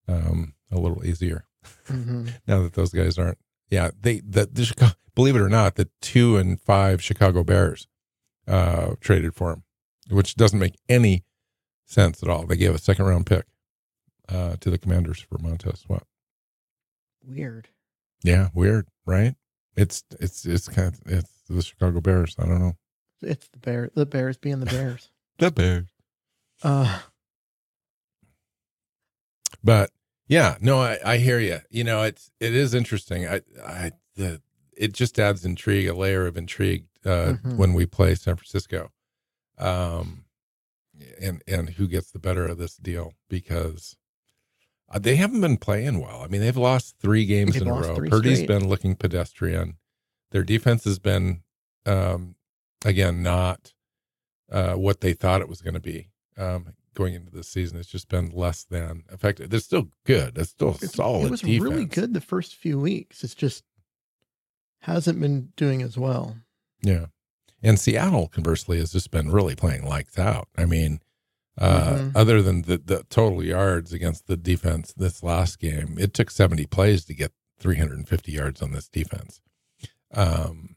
um, 0.09 0.55
a 0.71 0.79
little 0.79 1.05
easier 1.05 1.47
Mhm. 1.89 2.33
now 2.47 2.63
that 2.63 2.75
those 2.75 2.91
guys 2.91 3.19
aren't. 3.19 3.39
Yeah, 3.71 3.91
they 4.01 4.21
the, 4.21 4.47
the 4.47 4.65
Chicago, 4.65 4.93
believe 5.15 5.37
it 5.37 5.41
or 5.41 5.49
not, 5.49 5.77
the 5.77 5.89
two 6.01 6.37
and 6.37 6.61
five 6.61 7.03
Chicago 7.03 7.45
Bears 7.45 7.87
uh, 8.47 8.95
traded 9.01 9.35
for 9.35 9.53
him, 9.53 9.65
which 10.11 10.35
doesn't 10.35 10.59
make 10.59 10.77
any 10.89 11.25
sense 11.87 12.23
at 12.23 12.29
all. 12.29 12.47
They 12.47 12.57
gave 12.57 12.75
a 12.75 12.79
second 12.79 13.05
round 13.07 13.27
pick 13.27 13.45
uh, 14.29 14.57
to 14.61 14.71
the 14.71 14.79
Commanders 14.79 15.21
for 15.21 15.39
Montez 15.39 15.81
Sweat. 15.81 16.05
weird. 17.27 17.69
Yeah, 18.23 18.49
weird, 18.55 18.87
right? 19.07 19.35
It's 19.77 20.03
it's 20.21 20.47
it's 20.47 20.69
kind 20.69 20.95
of 20.95 21.01
it's 21.07 21.31
the 21.49 21.61
Chicago 21.63 22.01
Bears. 22.01 22.37
I 22.39 22.47
don't 22.47 22.61
know 22.61 22.77
It's 23.23 23.49
the 23.49 23.59
bear. 23.59 23.91
The 23.95 24.07
Bears 24.07 24.37
being 24.39 24.61
the 24.61 24.67
Bears. 24.67 25.11
the 25.39 25.51
Bears, 25.51 25.89
Uh, 26.63 27.01
but 29.63 29.91
yeah, 30.29 30.57
no, 30.61 30.81
I, 30.81 30.99
I 31.05 31.17
hear 31.19 31.39
you. 31.39 31.59
You 31.71 31.85
know, 31.85 32.03
it's 32.03 32.31
it 32.41 32.55
is 32.55 32.75
interesting. 32.75 33.27
I 33.27 33.43
I 33.67 33.93
the 34.17 34.41
it 34.77 34.93
just 34.93 35.19
adds 35.19 35.45
intrigue, 35.45 35.89
a 35.89 35.95
layer 35.95 36.27
of 36.27 36.37
intrigue 36.37 36.87
uh, 37.05 37.35
Mhm. 37.45 37.57
when 37.57 37.75
we 37.75 37.87
play 37.87 38.15
San 38.15 38.37
Francisco, 38.37 38.91
um, 39.59 40.24
and 41.21 41.43
and 41.47 41.71
who 41.71 41.87
gets 41.89 42.11
the 42.11 42.19
better 42.19 42.47
of 42.47 42.59
this 42.59 42.77
deal 42.77 43.15
because. 43.29 43.97
Uh, 44.91 44.99
they 44.99 45.17
haven't 45.17 45.41
been 45.41 45.57
playing 45.57 45.99
well. 45.99 46.21
I 46.21 46.29
mean, 46.29 46.43
they've 46.43 46.57
lost 46.57 46.97
three 47.01 47.25
games 47.25 47.55
They've 47.55 47.63
in 47.63 47.69
a 47.69 47.73
row. 47.73 47.97
Purdy's 47.97 48.41
straight. 48.41 48.49
been 48.49 48.69
looking 48.69 48.95
pedestrian. 48.95 49.79
Their 50.31 50.45
defense 50.45 50.85
has 50.85 50.99
been, 50.99 51.43
um, 51.87 52.37
again, 52.85 53.23
not 53.23 53.73
uh, 54.53 54.75
what 54.75 55.01
they 55.01 55.15
thought 55.15 55.41
it 55.41 55.49
was 55.49 55.63
going 55.63 55.75
to 55.75 55.81
be 55.81 56.11
um, 56.37 56.75
going 56.95 57.15
into 57.15 57.31
the 57.31 57.43
season. 57.43 57.79
It's 57.79 57.89
just 57.89 58.09
been 58.09 58.31
less 58.31 58.65
than 58.65 59.05
effective. 59.11 59.51
They're 59.51 59.61
still 59.61 59.89
good. 60.05 60.37
It's 60.37 60.51
still 60.51 60.77
it, 60.81 60.91
solid. 60.91 61.27
it 61.27 61.31
was 61.31 61.41
defense. 61.41 61.63
really 61.63 61.87
good 61.87 62.15
the 62.15 62.21
first 62.21 62.55
few 62.55 62.79
weeks. 62.79 63.25
It's 63.25 63.35
just 63.35 63.65
hasn't 64.81 65.21
been 65.21 65.53
doing 65.57 65.83
as 65.83 65.97
well. 65.97 66.37
Yeah. 66.83 67.07
And 67.65 67.81
Seattle, 67.81 68.29
conversely, 68.29 68.79
has 68.79 68.93
just 68.93 69.11
been 69.11 69.31
really 69.33 69.57
playing 69.57 69.85
lights 69.85 70.19
out. 70.19 70.49
I 70.57 70.67
mean, 70.67 71.01
uh, 71.57 71.95
Mhm. 71.95 72.13
other 72.15 72.43
than 72.43 72.63
the, 72.63 72.77
the 72.79 73.05
total 73.09 73.43
yards 73.43 73.93
against 73.93 74.27
the 74.27 74.37
defense 74.37 74.93
this 74.97 75.23
last 75.23 75.59
game, 75.59 75.97
it 75.99 76.13
took 76.13 76.31
70 76.31 76.67
plays 76.67 77.05
to 77.07 77.15
get 77.15 77.33
350 77.59 78.33
yards 78.33 78.61
on 78.61 78.73
this 78.73 78.87
defense. 78.89 79.41
Um, 80.13 80.77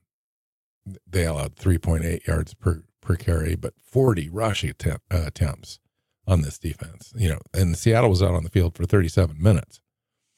they 1.05 1.25
allowed 1.25 1.55
3.8 1.57 2.25
yards 2.25 2.53
per, 2.53 2.83
per 3.01 3.15
carry, 3.15 3.55
but 3.55 3.73
40 3.81 4.29
rush 4.29 4.63
attempt, 4.63 5.03
uh, 5.13 5.23
attempts 5.25 5.79
on 6.25 6.41
this 6.41 6.57
defense. 6.57 7.11
You 7.17 7.29
know, 7.29 7.39
and 7.53 7.77
Seattle 7.77 8.09
was 8.09 8.23
out 8.23 8.33
on 8.35 8.43
the 8.43 8.49
field 8.49 8.75
for 8.77 8.85
37 8.85 9.41
minutes. 9.41 9.81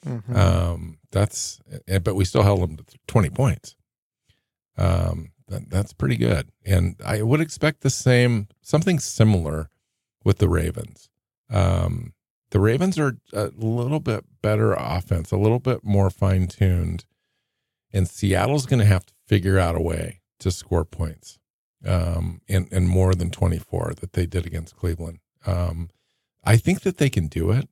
Mhm. 0.05 0.35
Um, 0.35 0.99
that's, 1.11 1.59
eh, 1.87 1.99
but 1.99 2.15
we 2.15 2.25
still 2.25 2.43
held 2.43 2.61
them 2.61 2.77
to 2.77 2.85
20 3.07 3.29
points. 3.29 3.75
Um, 4.77 5.31
that, 5.49 5.69
that's 5.69 5.93
pretty 5.93 6.15
good. 6.15 6.49
And 6.65 6.95
I 7.05 7.21
would 7.21 7.41
expect 7.41 7.81
the 7.81 7.89
same, 7.89 8.47
something 8.61 8.99
similar 8.99 9.69
with 10.23 10.37
the 10.37 10.49
Ravens. 10.49 11.09
Um, 11.49 12.13
the 12.51 12.59
Ravens 12.59 12.97
are 12.97 13.17
a 13.33 13.51
little 13.55 13.99
bit 13.99 14.25
better 14.41 14.73
offense, 14.73 15.31
a 15.31 15.37
little 15.37 15.59
bit 15.59 15.83
more 15.83 16.09
fine 16.09 16.47
tuned, 16.47 17.05
and 17.91 18.07
Seattle's 18.07 18.65
going 18.65 18.79
to 18.79 18.85
have 18.85 19.05
to 19.05 19.13
figure 19.27 19.59
out 19.59 19.75
a 19.75 19.81
way 19.81 20.21
to 20.39 20.51
score 20.51 20.85
points, 20.85 21.37
um, 21.85 22.41
and 22.47 22.67
and 22.71 22.87
more 22.87 23.13
than 23.13 23.29
twenty 23.29 23.59
four 23.59 23.93
that 23.99 24.13
they 24.13 24.25
did 24.25 24.47
against 24.47 24.75
Cleveland. 24.75 25.19
Um, 25.45 25.89
I 26.43 26.57
think 26.57 26.81
that 26.81 26.97
they 26.97 27.09
can 27.09 27.27
do 27.27 27.51
it, 27.51 27.69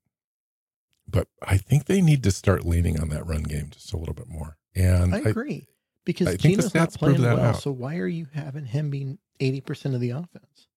but 1.07 1.27
I 1.41 1.57
think 1.57 1.85
they 1.85 2.01
need 2.01 2.23
to 2.23 2.31
start 2.31 2.65
leaning 2.65 2.99
on 2.99 3.09
that 3.09 3.25
run 3.25 3.43
game 3.43 3.69
just 3.71 3.93
a 3.93 3.97
little 3.97 4.13
bit 4.13 4.27
more. 4.27 4.57
And 4.75 5.15
I 5.15 5.19
agree 5.19 5.67
because 6.07 6.27
I 6.29 6.37
Geno's 6.37 6.73
not 6.73 6.93
playing 6.93 7.21
that 7.21 7.35
well. 7.35 7.49
out. 7.49 7.61
So 7.61 7.69
why 7.69 7.97
are 7.97 8.07
you 8.07 8.27
having 8.33 8.65
him 8.65 8.89
being 8.89 9.19
eighty 9.41 9.59
percent 9.59 9.93
of 9.93 9.99
the 10.01 10.11
offense? 10.11 10.67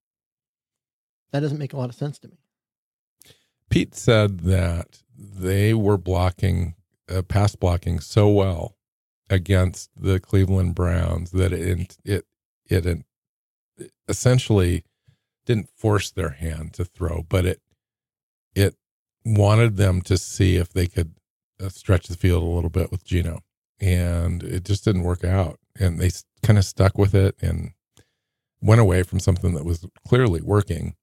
That 1.30 1.40
doesn't 1.40 1.58
make 1.58 1.72
a 1.72 1.76
lot 1.76 1.88
of 1.88 1.94
sense 1.94 2.18
to 2.18 2.28
me. 2.28 2.38
Pete 3.70 3.94
said 3.94 4.40
that 4.40 5.02
they 5.16 5.72
were 5.72 5.96
blocking, 5.96 6.74
uh, 7.08 7.22
pass 7.22 7.54
blocking 7.54 8.00
so 8.00 8.28
well 8.28 8.76
against 9.30 9.90
the 9.96 10.18
Cleveland 10.18 10.74
Browns 10.74 11.30
that 11.30 11.52
it 11.52 11.96
it 12.04 12.26
it, 12.66 12.84
it 12.84 13.04
essentially 14.08 14.82
didn't 15.46 15.70
force 15.70 16.10
their 16.10 16.30
hand 16.30 16.74
to 16.74 16.84
throw, 16.84 17.24
but 17.28 17.46
it 17.46 17.62
it 18.56 18.74
wanted 19.24 19.76
them 19.76 20.02
to 20.02 20.18
see 20.18 20.56
if 20.56 20.72
they 20.72 20.88
could 20.88 21.14
uh, 21.62 21.68
stretch 21.68 22.08
the 22.08 22.16
field 22.16 22.42
a 22.42 22.46
little 22.46 22.70
bit 22.70 22.90
with 22.90 23.04
Geno, 23.04 23.44
and 23.80 24.42
it 24.42 24.64
just 24.64 24.84
didn't 24.84 25.02
work 25.02 25.24
out. 25.24 25.58
And 25.78 25.98
they 25.98 26.10
kind 26.42 26.58
of 26.58 26.64
stuck 26.64 26.98
with 26.98 27.14
it 27.14 27.36
and 27.40 27.72
went 28.60 28.80
away 28.80 29.02
from 29.02 29.20
something 29.20 29.54
that 29.54 29.64
was 29.64 29.86
clearly 30.06 30.40
working 30.42 30.94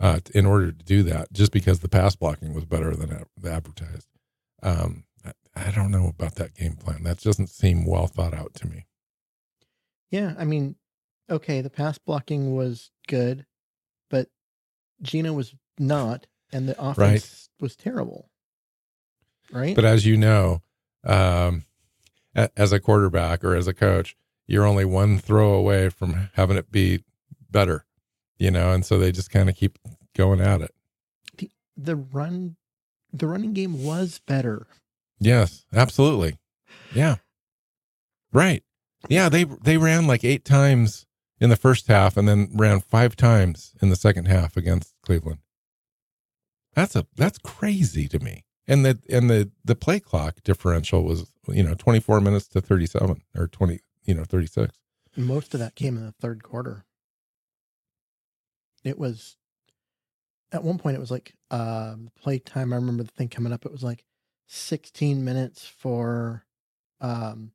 uh, 0.00 0.20
in 0.34 0.46
order 0.46 0.70
to 0.70 0.84
do 0.84 1.02
that, 1.04 1.32
just 1.32 1.52
because 1.52 1.80
the 1.80 1.88
pass 1.88 2.14
blocking 2.14 2.54
was 2.54 2.64
better 2.64 2.94
than 2.94 3.24
the 3.36 3.50
advertised. 3.50 4.06
Um, 4.62 5.04
I, 5.24 5.32
I 5.56 5.70
don't 5.70 5.90
know 5.90 6.06
about 6.06 6.36
that 6.36 6.54
game 6.54 6.76
plan. 6.76 7.02
That 7.02 7.18
doesn't 7.18 7.48
seem 7.48 7.84
well 7.84 8.06
thought 8.06 8.34
out 8.34 8.54
to 8.54 8.68
me. 8.68 8.86
Yeah, 10.10 10.34
I 10.38 10.44
mean, 10.44 10.76
okay, 11.28 11.60
the 11.60 11.70
pass 11.70 11.98
blocking 11.98 12.54
was 12.54 12.90
good, 13.08 13.44
but 14.08 14.28
Geno 15.02 15.32
was 15.32 15.54
not, 15.78 16.26
and 16.52 16.68
the 16.68 16.80
offense 16.80 17.48
was 17.60 17.76
terrible. 17.76 18.30
Right? 19.50 19.74
But 19.74 19.84
as 19.84 20.06
you 20.06 20.16
know, 20.16 20.62
um, 21.04 21.64
as 22.34 22.72
a 22.72 22.80
quarterback 22.80 23.44
or 23.44 23.54
as 23.54 23.66
a 23.66 23.74
coach, 23.74 24.16
you're 24.46 24.66
only 24.66 24.84
one 24.84 25.18
throw 25.18 25.52
away 25.52 25.88
from 25.88 26.30
having 26.34 26.56
it 26.56 26.70
be 26.70 27.04
better, 27.50 27.84
you 28.38 28.50
know, 28.50 28.72
and 28.72 28.84
so 28.84 28.98
they 28.98 29.12
just 29.12 29.30
kind 29.30 29.48
of 29.48 29.56
keep 29.56 29.78
going 30.16 30.40
at 30.40 30.60
it. 30.60 30.74
the, 31.36 31.50
the 31.76 31.96
run, 31.96 32.56
the 33.12 33.26
running 33.26 33.52
game 33.52 33.84
was 33.84 34.20
better. 34.26 34.66
Yes, 35.20 35.64
absolutely. 35.72 36.38
Yeah. 36.94 37.16
Right. 38.32 38.62
Yeah, 39.08 39.28
they 39.28 39.44
they 39.44 39.76
ran 39.78 40.06
like 40.06 40.24
8 40.24 40.44
times 40.44 41.06
in 41.40 41.50
the 41.50 41.56
first 41.56 41.86
half 41.86 42.16
and 42.16 42.28
then 42.28 42.50
ran 42.54 42.80
5 42.80 43.16
times 43.16 43.74
in 43.80 43.90
the 43.90 43.96
second 43.96 44.26
half 44.26 44.56
against 44.56 44.94
Cleveland. 45.02 45.38
That's 46.74 46.94
a 46.96 47.06
that's 47.16 47.38
crazy 47.38 48.06
to 48.08 48.18
me. 48.18 48.44
And 48.66 48.84
the 48.84 48.98
and 49.08 49.30
the 49.30 49.50
the 49.64 49.74
play 49.74 49.98
clock 50.00 50.42
differential 50.44 51.02
was, 51.04 51.32
you 51.48 51.62
know, 51.62 51.74
24 51.74 52.20
minutes 52.20 52.48
to 52.48 52.60
37 52.60 53.22
or 53.36 53.48
20, 53.48 53.80
you 54.04 54.14
know, 54.14 54.24
36. 54.24 54.74
Most 55.16 55.54
of 55.54 55.60
that 55.60 55.74
came 55.74 55.96
in 55.96 56.04
the 56.04 56.12
third 56.12 56.42
quarter. 56.42 56.84
It 58.84 58.98
was 58.98 59.36
at 60.52 60.64
one 60.64 60.78
point 60.78 60.96
it 60.96 61.00
was 61.00 61.10
like 61.10 61.34
um 61.50 62.10
play 62.20 62.38
time. 62.38 62.72
I 62.72 62.76
remember 62.76 63.02
the 63.02 63.10
thing 63.10 63.28
coming 63.28 63.52
up. 63.52 63.66
It 63.66 63.72
was 63.72 63.82
like 63.82 64.04
16 64.46 65.24
minutes 65.24 65.66
for 65.66 66.44
um 67.00 67.52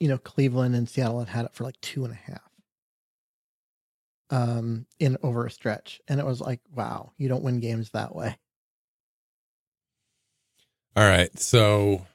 you 0.00 0.08
know, 0.08 0.18
Cleveland 0.18 0.74
and 0.74 0.88
Seattle 0.88 1.20
had 1.20 1.28
had 1.28 1.44
it 1.44 1.54
for 1.54 1.64
like 1.64 1.80
two 1.82 2.04
and 2.04 2.14
a 2.14 2.16
half. 2.16 2.40
Um, 4.30 4.86
in 4.98 5.18
over 5.22 5.44
a 5.44 5.50
stretch. 5.50 6.00
And 6.08 6.18
it 6.20 6.26
was 6.26 6.40
like, 6.40 6.60
wow, 6.72 7.12
you 7.18 7.28
don't 7.28 7.42
win 7.42 7.60
games 7.60 7.90
that 7.90 8.14
way. 8.14 8.38
All 10.96 11.04
right. 11.04 11.36
So 11.38 12.06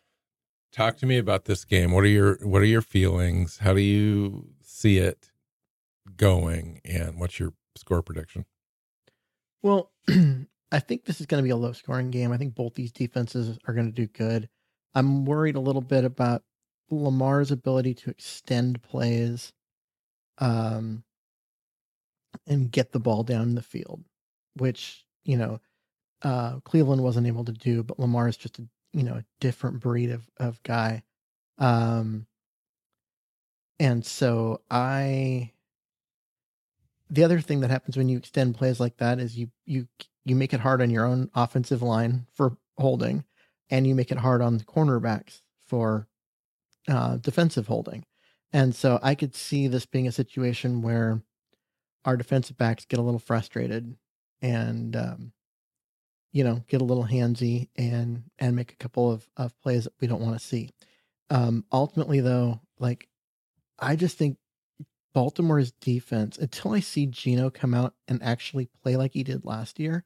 talk 0.73 0.97
to 0.97 1.05
me 1.05 1.17
about 1.17 1.45
this 1.45 1.63
game. 1.65 1.91
What 1.91 2.03
are 2.03 2.07
your 2.07 2.35
what 2.41 2.61
are 2.61 2.65
your 2.65 2.81
feelings? 2.81 3.59
How 3.59 3.73
do 3.73 3.81
you 3.81 4.49
see 4.61 4.97
it 4.97 5.31
going 6.17 6.81
and 6.83 7.19
what's 7.19 7.39
your 7.39 7.53
score 7.75 8.01
prediction? 8.01 8.45
Well, 9.61 9.91
I 10.71 10.79
think 10.79 11.05
this 11.05 11.19
is 11.19 11.25
going 11.25 11.41
to 11.41 11.47
be 11.47 11.51
a 11.51 11.55
low 11.55 11.71
scoring 11.71 12.11
game. 12.11 12.31
I 12.31 12.37
think 12.37 12.55
both 12.55 12.73
these 12.73 12.91
defenses 12.91 13.57
are 13.67 13.73
going 13.73 13.87
to 13.87 13.91
do 13.91 14.07
good. 14.07 14.49
I'm 14.93 15.25
worried 15.25 15.55
a 15.55 15.61
little 15.61 15.81
bit 15.81 16.03
about 16.03 16.43
Lamar's 16.89 17.51
ability 17.51 17.93
to 17.95 18.09
extend 18.09 18.81
plays 18.83 19.53
um, 20.37 21.03
and 22.47 22.71
get 22.71 22.91
the 22.91 22.99
ball 22.99 23.23
down 23.23 23.55
the 23.55 23.61
field, 23.61 24.03
which, 24.55 25.05
you 25.23 25.37
know, 25.37 25.59
uh, 26.25 26.61
Cleveland 26.65 27.03
wasn't 27.03 27.27
able 27.27 27.45
to 27.45 27.53
do, 27.53 27.83
but 27.83 27.99
Lamar 27.99 28.29
is 28.29 28.37
just 28.37 28.59
a, 28.59 28.67
you 28.93 29.03
know, 29.03 29.15
a 29.15 29.25
different 29.41 29.81
breed 29.81 30.11
of, 30.11 30.29
of 30.39 30.63
guy. 30.63 31.03
Um, 31.59 32.27
And 33.79 34.05
so 34.05 34.61
I 34.71 35.51
the 37.09 37.23
other 37.23 37.39
thing 37.41 37.61
that 37.61 37.69
happens 37.71 37.97
when 37.97 38.09
you 38.09 38.17
extend 38.17 38.55
plays 38.55 38.79
like 38.79 38.97
that 38.97 39.19
is 39.19 39.37
you 39.37 39.49
you 39.65 39.87
you 40.25 40.35
make 40.35 40.53
it 40.53 40.61
hard 40.61 40.81
on 40.81 40.91
your 40.91 41.05
own 41.05 41.29
offensive 41.35 41.83
line 41.83 42.27
for 42.33 42.57
holding 42.77 43.25
and 43.69 43.87
you 43.87 43.95
make 43.95 44.11
it 44.11 44.19
hard 44.19 44.41
on 44.41 44.57
the 44.57 44.65
cornerbacks 44.65 45.41
for 45.67 46.07
uh, 46.89 47.17
defensive 47.17 47.67
holding. 47.67 48.05
And 48.53 48.75
so 48.75 48.99
I 49.03 49.15
could 49.15 49.35
see 49.35 49.67
this 49.67 49.85
being 49.87 50.07
a 50.07 50.13
situation 50.13 50.81
where 50.81 51.21
our 52.05 52.17
defensive 52.17 52.57
backs 52.57 52.85
get 52.85 52.99
a 52.99 53.03
little 53.03 53.19
frustrated 53.19 53.97
and 54.41 54.95
um, 54.95 55.33
you 56.35 56.43
know 56.43 56.61
get 56.67 56.81
a 56.81 56.85
little 56.85 57.05
handsy 57.05 57.69
and 57.77 58.23
and 58.37 58.57
make 58.57 58.73
a 58.73 58.75
couple 58.75 59.09
of, 59.09 59.25
of 59.37 59.57
plays 59.61 59.85
that 59.85 59.93
we 60.01 60.07
don't 60.07 60.21
want 60.21 60.37
to 60.37 60.45
see. 60.45 60.69
Um, 61.29 61.63
ultimately, 61.71 62.19
though, 62.19 62.59
like 62.77 63.07
I 63.79 63.95
just 63.95 64.17
think 64.17 64.37
Baltimore's 65.13 65.71
defense, 65.71 66.37
until 66.37 66.73
I 66.73 66.81
see 66.81 67.05
Geno 67.05 67.49
come 67.49 67.73
out 67.73 67.93
and 68.09 68.21
actually 68.21 68.67
play 68.83 68.97
like 68.97 69.13
he 69.13 69.23
did 69.23 69.45
last 69.45 69.79
year, 69.79 70.03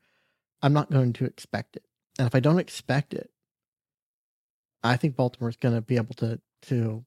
I'm 0.62 0.72
not 0.72 0.92
going 0.92 1.14
to 1.14 1.26
expect 1.26 1.76
it. 1.76 1.86
And 2.20 2.28
if 2.28 2.36
I 2.36 2.40
don't 2.40 2.60
expect 2.60 3.16
it, 3.16 3.32
I 4.84 4.98
think 4.98 5.16
Baltimore's 5.16 5.58
going 5.58 5.74
to 5.74 5.82
be 5.82 5.96
able 5.96 6.14
to 6.16 6.40
to 6.68 7.04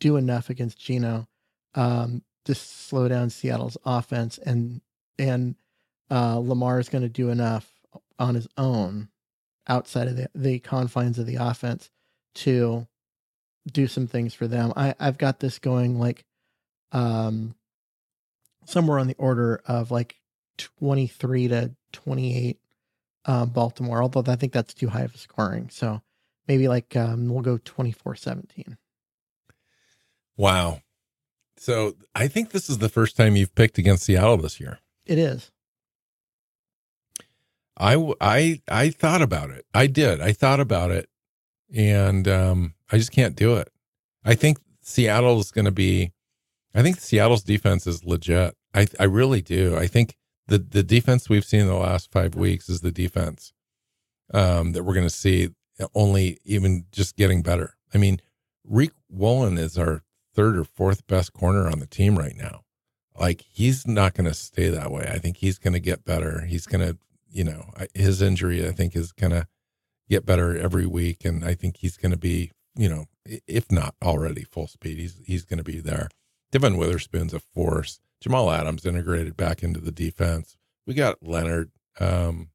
do 0.00 0.16
enough 0.18 0.50
against 0.50 0.78
Geno 0.78 1.28
um, 1.74 2.22
to 2.44 2.54
slow 2.54 3.08
down 3.08 3.30
Seattle's 3.30 3.78
offense, 3.86 4.36
and 4.36 4.82
and 5.18 5.54
uh, 6.10 6.36
Lamar 6.36 6.78
is 6.78 6.90
going 6.90 7.02
to 7.04 7.08
do 7.08 7.30
enough 7.30 7.79
on 8.20 8.36
his 8.36 8.46
own 8.56 9.08
outside 9.66 10.06
of 10.06 10.16
the, 10.16 10.28
the 10.34 10.58
confines 10.60 11.18
of 11.18 11.26
the 11.26 11.36
offense 11.36 11.90
to 12.34 12.86
do 13.70 13.86
some 13.86 14.06
things 14.06 14.34
for 14.34 14.46
them. 14.46 14.72
I 14.76 14.94
I've 15.00 15.18
got 15.18 15.40
this 15.40 15.58
going 15.58 15.98
like 15.98 16.24
um 16.92 17.54
somewhere 18.64 18.98
on 18.98 19.08
the 19.08 19.16
order 19.18 19.60
of 19.66 19.90
like 19.90 20.16
23 20.58 21.48
to 21.48 21.74
28 21.92 22.58
uh, 23.24 23.46
Baltimore, 23.46 24.02
although 24.02 24.30
I 24.30 24.36
think 24.36 24.52
that's 24.52 24.74
too 24.74 24.88
high 24.88 25.02
of 25.02 25.14
a 25.14 25.18
scoring. 25.18 25.70
So 25.70 26.02
maybe 26.46 26.68
like 26.68 26.96
um, 26.96 27.28
we'll 27.28 27.42
go 27.42 27.58
24 27.64 28.16
17. 28.16 28.76
Wow. 30.36 30.80
So 31.56 31.96
I 32.14 32.28
think 32.28 32.50
this 32.50 32.70
is 32.70 32.78
the 32.78 32.88
first 32.88 33.16
time 33.16 33.36
you've 33.36 33.54
picked 33.54 33.78
against 33.78 34.04
Seattle 34.04 34.38
this 34.38 34.60
year. 34.60 34.78
It 35.06 35.18
is. 35.18 35.50
I, 37.80 38.12
I, 38.20 38.60
I 38.68 38.90
thought 38.90 39.22
about 39.22 39.50
it. 39.50 39.64
I 39.74 39.86
did. 39.86 40.20
I 40.20 40.32
thought 40.32 40.60
about 40.60 40.90
it 40.90 41.08
and 41.74 42.26
um, 42.28 42.74
I 42.90 42.98
just 42.98 43.12
can't 43.12 43.36
do 43.36 43.56
it. 43.56 43.72
I 44.24 44.34
think 44.34 44.58
Seattle's 44.82 45.50
going 45.50 45.64
to 45.64 45.70
be, 45.70 46.12
I 46.74 46.82
think 46.82 47.00
Seattle's 47.00 47.42
defense 47.42 47.86
is 47.86 48.04
legit. 48.04 48.54
I, 48.74 48.86
I 48.98 49.04
really 49.04 49.40
do. 49.40 49.76
I 49.76 49.86
think 49.86 50.16
the, 50.46 50.58
the 50.58 50.82
defense 50.82 51.28
we've 51.28 51.44
seen 51.44 51.60
in 51.60 51.66
the 51.66 51.74
last 51.74 52.12
five 52.12 52.34
weeks 52.34 52.68
is 52.68 52.80
the 52.80 52.92
defense 52.92 53.52
um, 54.34 54.72
that 54.72 54.84
we're 54.84 54.94
going 54.94 55.06
to 55.06 55.10
see 55.10 55.50
only 55.94 56.38
even 56.44 56.84
just 56.92 57.16
getting 57.16 57.42
better. 57.42 57.76
I 57.94 57.98
mean, 57.98 58.20
Riq 58.70 58.90
Woolen 59.08 59.58
is 59.58 59.78
our 59.78 60.02
third 60.34 60.56
or 60.56 60.64
fourth 60.64 61.06
best 61.06 61.32
corner 61.32 61.66
on 61.66 61.80
the 61.80 61.86
team 61.86 62.18
right 62.18 62.36
now. 62.36 62.62
Like 63.18 63.44
he's 63.50 63.86
not 63.86 64.14
going 64.14 64.26
to 64.26 64.34
stay 64.34 64.68
that 64.68 64.90
way. 64.90 65.08
I 65.12 65.18
think 65.18 65.38
he's 65.38 65.58
going 65.58 65.72
to 65.72 65.80
get 65.80 66.04
better. 66.04 66.42
He's 66.42 66.66
going 66.66 66.86
to, 66.86 66.98
you 67.30 67.44
know, 67.44 67.70
his 67.94 68.20
injury 68.20 68.66
I 68.66 68.72
think 68.72 68.96
is 68.96 69.12
going 69.12 69.32
to 69.32 69.46
get 70.08 70.26
better 70.26 70.56
every 70.56 70.86
week, 70.86 71.24
and 71.24 71.44
I 71.44 71.54
think 71.54 71.78
he's 71.78 71.96
going 71.96 72.12
to 72.12 72.18
be, 72.18 72.50
you 72.76 72.88
know, 72.88 73.06
if 73.24 73.70
not 73.70 73.94
already 74.02 74.44
full 74.44 74.66
speed, 74.66 74.98
he's 74.98 75.20
he's 75.24 75.44
going 75.44 75.58
to 75.58 75.64
be 75.64 75.80
there. 75.80 76.08
Devon 76.50 76.76
Witherspoon's 76.76 77.32
a 77.32 77.40
force. 77.40 78.00
Jamal 78.20 78.50
Adams 78.50 78.84
integrated 78.84 79.36
back 79.36 79.62
into 79.62 79.80
the 79.80 79.92
defense. 79.92 80.56
We 80.86 80.94
got 80.94 81.22
Leonard 81.22 81.70
um, 82.00 82.50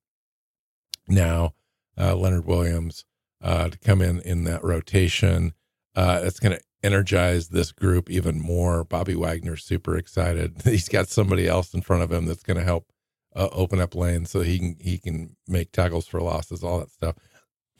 now, 1.07 1.53
uh, 1.97 2.15
Leonard 2.15 2.45
Williams 2.45 3.05
uh, 3.41 3.69
to 3.69 3.77
come 3.79 4.01
in 4.01 4.19
in 4.21 4.43
that 4.43 4.63
rotation. 4.63 5.53
Uh, 5.95 6.19
it's 6.23 6.39
going 6.39 6.57
to 6.57 6.63
energize 6.83 7.49
this 7.49 7.71
group 7.71 8.09
even 8.09 8.39
more. 8.39 8.83
Bobby 8.83 9.15
Wagner's 9.15 9.63
super 9.63 9.97
excited. 9.97 10.61
He's 10.63 10.89
got 10.89 11.07
somebody 11.07 11.47
else 11.47 11.73
in 11.73 11.81
front 11.81 12.03
of 12.03 12.11
him 12.11 12.25
that's 12.25 12.43
going 12.43 12.57
to 12.57 12.63
help 12.63 12.91
uh, 13.35 13.49
open 13.51 13.79
up 13.79 13.95
lanes 13.95 14.31
so 14.31 14.41
he 14.41 14.59
can 14.59 14.75
he 14.79 14.97
can 14.97 15.35
make 15.47 15.71
tackles 15.71 16.07
for 16.07 16.21
losses, 16.21 16.63
all 16.63 16.79
that 16.79 16.91
stuff. 16.91 17.15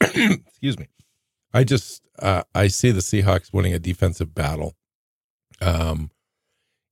Excuse 0.00 0.78
me. 0.78 0.86
I 1.52 1.64
just 1.64 2.02
uh, 2.18 2.42
I 2.54 2.68
see 2.68 2.90
the 2.90 3.00
Seahawks 3.00 3.52
winning 3.52 3.72
a 3.72 3.78
defensive 3.78 4.34
battle, 4.34 4.74
um, 5.60 6.10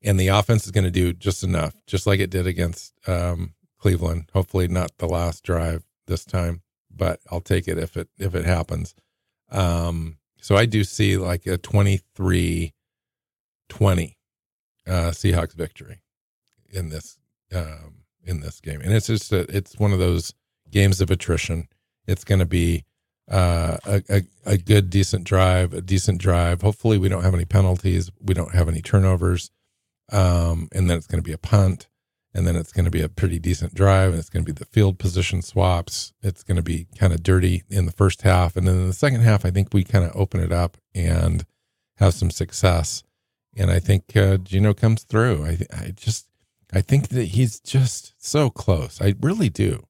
and 0.02 0.18
the 0.18 0.28
offense 0.28 0.64
is 0.64 0.70
going 0.70 0.84
to 0.84 0.90
do 0.90 1.12
just 1.12 1.44
enough, 1.44 1.74
just 1.86 2.06
like 2.06 2.20
it 2.20 2.30
did 2.30 2.46
against 2.46 2.94
um, 3.06 3.54
Cleveland. 3.78 4.30
Hopefully, 4.32 4.68
not 4.68 4.96
the 4.98 5.08
last 5.08 5.44
drive 5.44 5.84
this 6.06 6.24
time, 6.24 6.62
but 6.90 7.20
I'll 7.30 7.40
take 7.40 7.68
it 7.68 7.78
if 7.78 7.96
it 7.96 8.08
if 8.18 8.34
it 8.34 8.46
happens. 8.46 8.94
Um, 9.50 10.16
so 10.40 10.56
I 10.56 10.66
do 10.66 10.84
see 10.84 11.16
like 11.16 11.46
a 11.46 11.58
23 11.58 12.74
20 13.68 14.18
uh, 14.86 14.90
Seahawks 15.10 15.54
victory 15.54 16.02
in 16.70 16.88
this 16.90 17.18
um, 17.54 18.03
in 18.24 18.40
this 18.40 18.60
game. 18.60 18.80
And 18.80 18.92
it's 18.92 19.06
just 19.06 19.32
a, 19.32 19.40
it's 19.54 19.78
one 19.78 19.92
of 19.92 19.98
those 19.98 20.34
games 20.70 21.00
of 21.00 21.10
attrition. 21.10 21.68
It's 22.06 22.24
going 22.24 22.40
to 22.40 22.46
be 22.46 22.84
uh, 23.30 23.78
a, 23.86 24.02
a, 24.08 24.22
a 24.44 24.56
good 24.56 24.90
decent 24.90 25.24
drive, 25.24 25.72
a 25.72 25.80
decent 25.80 26.18
drive. 26.20 26.62
Hopefully 26.62 26.98
we 26.98 27.08
don't 27.08 27.24
have 27.24 27.34
any 27.34 27.44
penalties, 27.44 28.10
we 28.20 28.34
don't 28.34 28.54
have 28.54 28.68
any 28.68 28.82
turnovers. 28.82 29.50
Um, 30.12 30.68
and 30.72 30.90
then 30.90 30.98
it's 30.98 31.06
going 31.06 31.22
to 31.22 31.26
be 31.26 31.32
a 31.32 31.38
punt 31.38 31.88
and 32.34 32.46
then 32.46 32.56
it's 32.56 32.72
going 32.72 32.84
to 32.84 32.90
be 32.90 33.00
a 33.00 33.08
pretty 33.08 33.38
decent 33.38 33.74
drive 33.74 34.10
and 34.10 34.18
it's 34.18 34.28
going 34.28 34.44
to 34.44 34.52
be 34.52 34.58
the 34.58 34.66
field 34.66 34.98
position 34.98 35.40
swaps 35.40 36.12
it's 36.22 36.42
going 36.42 36.56
to 36.56 36.62
be 36.62 36.86
kind 36.98 37.12
of 37.12 37.22
dirty 37.22 37.62
in 37.70 37.86
the 37.86 37.92
first 37.92 38.22
half 38.22 38.56
and 38.56 38.66
then 38.66 38.74
in 38.74 38.86
the 38.86 38.92
second 38.92 39.20
half 39.20 39.44
i 39.44 39.50
think 39.50 39.68
we 39.72 39.84
kind 39.84 40.04
of 40.04 40.14
open 40.14 40.40
it 40.40 40.52
up 40.52 40.76
and 40.94 41.46
have 41.98 42.12
some 42.12 42.30
success 42.30 43.04
and 43.56 43.70
i 43.70 43.78
think 43.78 44.16
uh, 44.16 44.36
geno 44.38 44.74
comes 44.74 45.04
through 45.04 45.46
i, 45.46 45.58
I 45.72 45.92
just 45.94 46.26
i 46.74 46.80
think 46.80 47.08
that 47.08 47.24
he's 47.26 47.60
just 47.60 48.14
so 48.18 48.50
close 48.50 49.00
i 49.00 49.14
really 49.20 49.48
do 49.48 49.86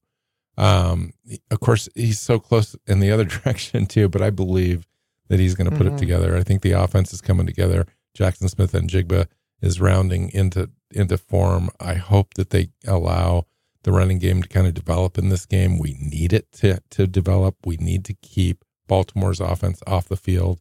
um, 0.56 1.12
of 1.50 1.58
course 1.58 1.88
he's 1.96 2.20
so 2.20 2.38
close 2.38 2.76
in 2.86 3.00
the 3.00 3.10
other 3.10 3.24
direction 3.36 3.86
too 3.86 4.08
but 4.08 4.22
i 4.22 4.30
believe 4.30 4.86
that 5.28 5.40
he's 5.40 5.54
going 5.54 5.68
to 5.68 5.76
put 5.76 5.86
mm-hmm. 5.86 5.96
it 5.96 5.98
together 5.98 6.36
i 6.36 6.42
think 6.42 6.62
the 6.62 6.72
offense 6.72 7.12
is 7.12 7.20
coming 7.20 7.46
together 7.46 7.86
Jaxon 8.16 8.48
Smith-Njigba 8.48 9.26
is 9.60 9.80
rounding 9.80 10.30
into 10.30 10.70
into 10.90 11.18
form. 11.18 11.70
I 11.80 11.94
hope 11.94 12.34
that 12.34 12.50
they 12.50 12.70
allow 12.86 13.46
the 13.82 13.92
running 13.92 14.18
game 14.18 14.42
to 14.42 14.48
kind 14.48 14.66
of 14.66 14.74
develop 14.74 15.18
in 15.18 15.28
this 15.28 15.46
game. 15.46 15.78
We 15.78 15.96
need 16.00 16.32
it 16.32 16.50
to 16.52 16.80
to 16.90 17.06
develop. 17.06 17.56
We 17.64 17.76
need 17.76 18.04
to 18.06 18.14
keep 18.14 18.64
Baltimore's 18.86 19.40
offense 19.40 19.82
off 19.86 20.08
the 20.08 20.16
field 20.16 20.60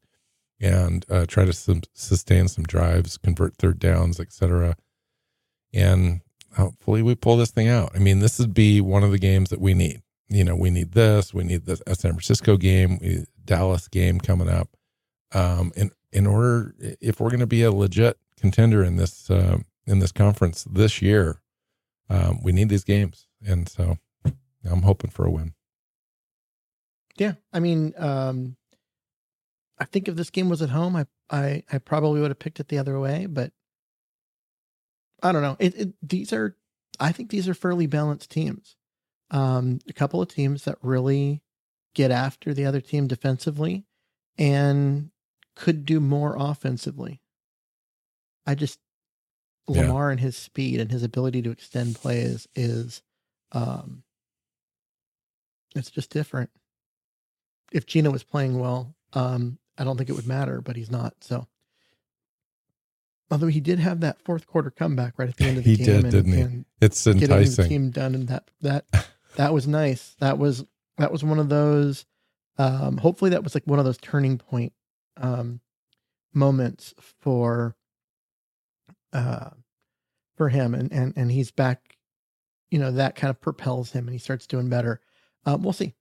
and 0.59 1.05
uh, 1.09 1.25
try 1.25 1.43
to 1.43 1.51
some, 1.51 1.81
sustain 1.93 2.47
some 2.47 2.63
drives, 2.63 3.17
convert 3.17 3.57
third 3.57 3.79
downs, 3.79 4.19
etc. 4.19 4.77
And 5.73 6.21
hopefully 6.55 7.01
we 7.01 7.15
pull 7.15 7.37
this 7.37 7.51
thing 7.51 7.67
out. 7.67 7.91
I 7.95 7.99
mean, 7.99 8.19
this 8.19 8.39
would 8.39 8.53
be 8.53 8.81
one 8.81 9.03
of 9.03 9.11
the 9.11 9.17
games 9.17 9.49
that 9.49 9.61
we 9.61 9.73
need. 9.73 10.01
You 10.29 10.43
know, 10.43 10.55
we 10.55 10.69
need 10.69 10.93
this. 10.93 11.33
We 11.33 11.43
need 11.43 11.65
the 11.65 11.77
San 11.77 12.11
Francisco 12.13 12.57
game, 12.57 12.99
we, 12.99 13.25
Dallas 13.45 13.87
game 13.87 14.19
coming 14.19 14.49
up. 14.49 14.69
Um, 15.31 15.71
in 15.75 15.91
in 16.11 16.27
order, 16.27 16.75
if 16.79 17.19
we're 17.19 17.29
going 17.29 17.39
to 17.39 17.47
be 17.47 17.63
a 17.63 17.71
legit 17.71 18.17
contender 18.39 18.83
in 18.83 18.97
this 18.97 19.29
uh, 19.31 19.57
in 19.85 19.99
this 19.99 20.11
conference 20.11 20.65
this 20.69 21.01
year. 21.01 21.41
Um, 22.09 22.41
we 22.43 22.51
need 22.51 22.69
these 22.69 22.83
games, 22.83 23.27
and 23.45 23.67
so 23.67 23.97
I'm 24.69 24.81
hoping 24.81 25.09
for 25.09 25.25
a 25.25 25.31
win. 25.31 25.53
Yeah, 27.15 27.33
I 27.53 27.59
mean, 27.59 27.93
um, 27.97 28.57
I 29.79 29.85
think 29.85 30.07
if 30.07 30.15
this 30.15 30.29
game 30.29 30.49
was 30.49 30.61
at 30.61 30.69
home, 30.69 30.95
I 30.95 31.05
I, 31.29 31.63
I 31.71 31.77
probably 31.77 32.21
would 32.21 32.31
have 32.31 32.39
picked 32.39 32.59
it 32.59 32.67
the 32.67 32.77
other 32.77 32.99
way, 32.99 33.25
but 33.25 33.51
I 35.23 35.31
don't 35.31 35.41
know. 35.41 35.55
It, 35.59 35.75
it, 35.75 35.93
these 36.01 36.33
are, 36.33 36.55
I 36.99 37.11
think 37.11 37.29
these 37.29 37.47
are 37.47 37.53
fairly 37.53 37.87
balanced 37.87 38.29
teams. 38.29 38.75
Um, 39.31 39.79
a 39.89 39.93
couple 39.93 40.21
of 40.21 40.27
teams 40.27 40.65
that 40.65 40.77
really 40.81 41.41
get 41.95 42.11
after 42.11 42.53
the 42.53 42.65
other 42.65 42.81
team 42.81 43.07
defensively 43.07 43.85
and 44.37 45.09
could 45.55 45.85
do 45.85 45.99
more 45.99 46.35
offensively. 46.37 47.21
I 48.45 48.55
just 48.55 48.79
Lamar 49.67 50.09
yeah. 50.09 50.11
and 50.11 50.19
his 50.19 50.35
speed 50.35 50.79
and 50.79 50.91
his 50.91 51.03
ability 51.03 51.41
to 51.41 51.51
extend 51.51 51.95
plays 51.95 52.47
is 52.53 53.01
um 53.53 54.03
it's 55.75 55.89
just 55.89 56.11
different. 56.11 56.49
If 57.71 57.87
Geno 57.87 58.11
was 58.11 58.23
playing 58.23 58.59
well, 58.59 58.95
um, 59.13 59.57
I 59.77 59.83
don't 59.83 59.97
think 59.97 60.09
it 60.09 60.15
would 60.15 60.27
matter, 60.27 60.61
but 60.61 60.75
he's 60.75 60.91
not. 60.91 61.15
So 61.21 61.47
although 63.33 63.47
he 63.47 63.59
did 63.59 63.79
have 63.79 63.99
that 64.01 64.21
fourth 64.21 64.47
quarter 64.47 64.69
comeback 64.69 65.13
right 65.17 65.29
at 65.29 65.37
the 65.37 65.45
end 65.45 65.57
of 65.57 65.63
the 65.63 65.71
he 65.71 65.77
game. 65.77 65.85
Did, 65.85 66.03
and, 66.03 66.11
didn't 66.11 66.33
he? 66.33 66.41
And 66.41 66.65
it's 66.81 67.05
enticing. 67.05 67.27
Getting 67.27 67.55
the 67.55 67.67
team 67.67 67.89
done 67.89 68.15
and 68.15 68.27
that 68.29 68.49
that 68.61 68.85
that 69.35 69.53
was 69.53 69.67
nice. 69.67 70.15
That 70.19 70.37
was 70.37 70.63
that 70.97 71.11
was 71.11 71.23
one 71.23 71.39
of 71.39 71.49
those 71.49 72.05
um 72.57 72.97
hopefully 72.97 73.31
that 73.31 73.43
was 73.43 73.55
like 73.55 73.65
one 73.65 73.79
of 73.79 73.85
those 73.85 73.97
turning 73.97 74.37
point 74.37 74.73
um 75.17 75.59
moments 76.33 76.93
for 77.19 77.75
uh, 79.13 79.51
for 80.35 80.49
him, 80.49 80.73
and 80.73 80.91
and 80.91 81.13
and 81.15 81.31
he's 81.31 81.51
back. 81.51 81.97
You 82.71 82.79
know 82.79 82.91
that 82.91 83.15
kind 83.15 83.29
of 83.29 83.39
propels 83.39 83.91
him, 83.91 84.07
and 84.07 84.13
he 84.13 84.19
starts 84.19 84.47
doing 84.47 84.69
better. 84.69 84.99
Uh, 85.45 85.57
we'll 85.59 85.73
see, 85.73 85.93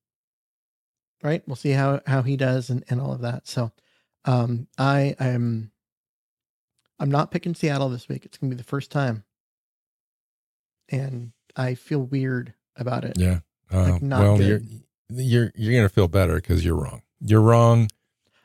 right? 1.23 1.43
We'll 1.47 1.57
see 1.57 1.71
how 1.73 2.01
how 2.07 2.23
he 2.23 2.37
does 2.37 2.71
and 2.71 2.85
and 2.89 3.01
all 3.01 3.13
of 3.13 3.21
that. 3.21 3.47
So, 3.47 3.73
um, 4.25 4.69
I 4.79 5.15
am. 5.19 5.72
I'm 7.03 7.11
not 7.11 7.33
picking 7.33 7.53
Seattle 7.55 7.89
this 7.89 8.09
week. 8.09 8.25
It's 8.25 8.39
gonna 8.39 8.51
be 8.51 8.57
the 8.57 8.63
first 8.63 8.93
time, 8.93 9.25
and 10.89 11.33
I 11.57 11.75
feel 11.75 11.99
weird 11.99 12.55
about 12.77 13.05
it. 13.05 13.19
Yeah. 13.19 13.41
Uh, 13.73 13.91
Like, 13.91 14.03
not 14.03 14.21
well, 14.21 14.37
good. 14.39 14.47
you're 14.47 15.21
you're 15.21 15.53
you're 15.57 15.75
gonna 15.75 15.89
feel 15.89 16.07
better 16.07 16.37
because 16.37 16.65
you're 16.65 16.77
wrong. 16.77 17.03
You're 17.21 17.41
wrong. 17.41 17.91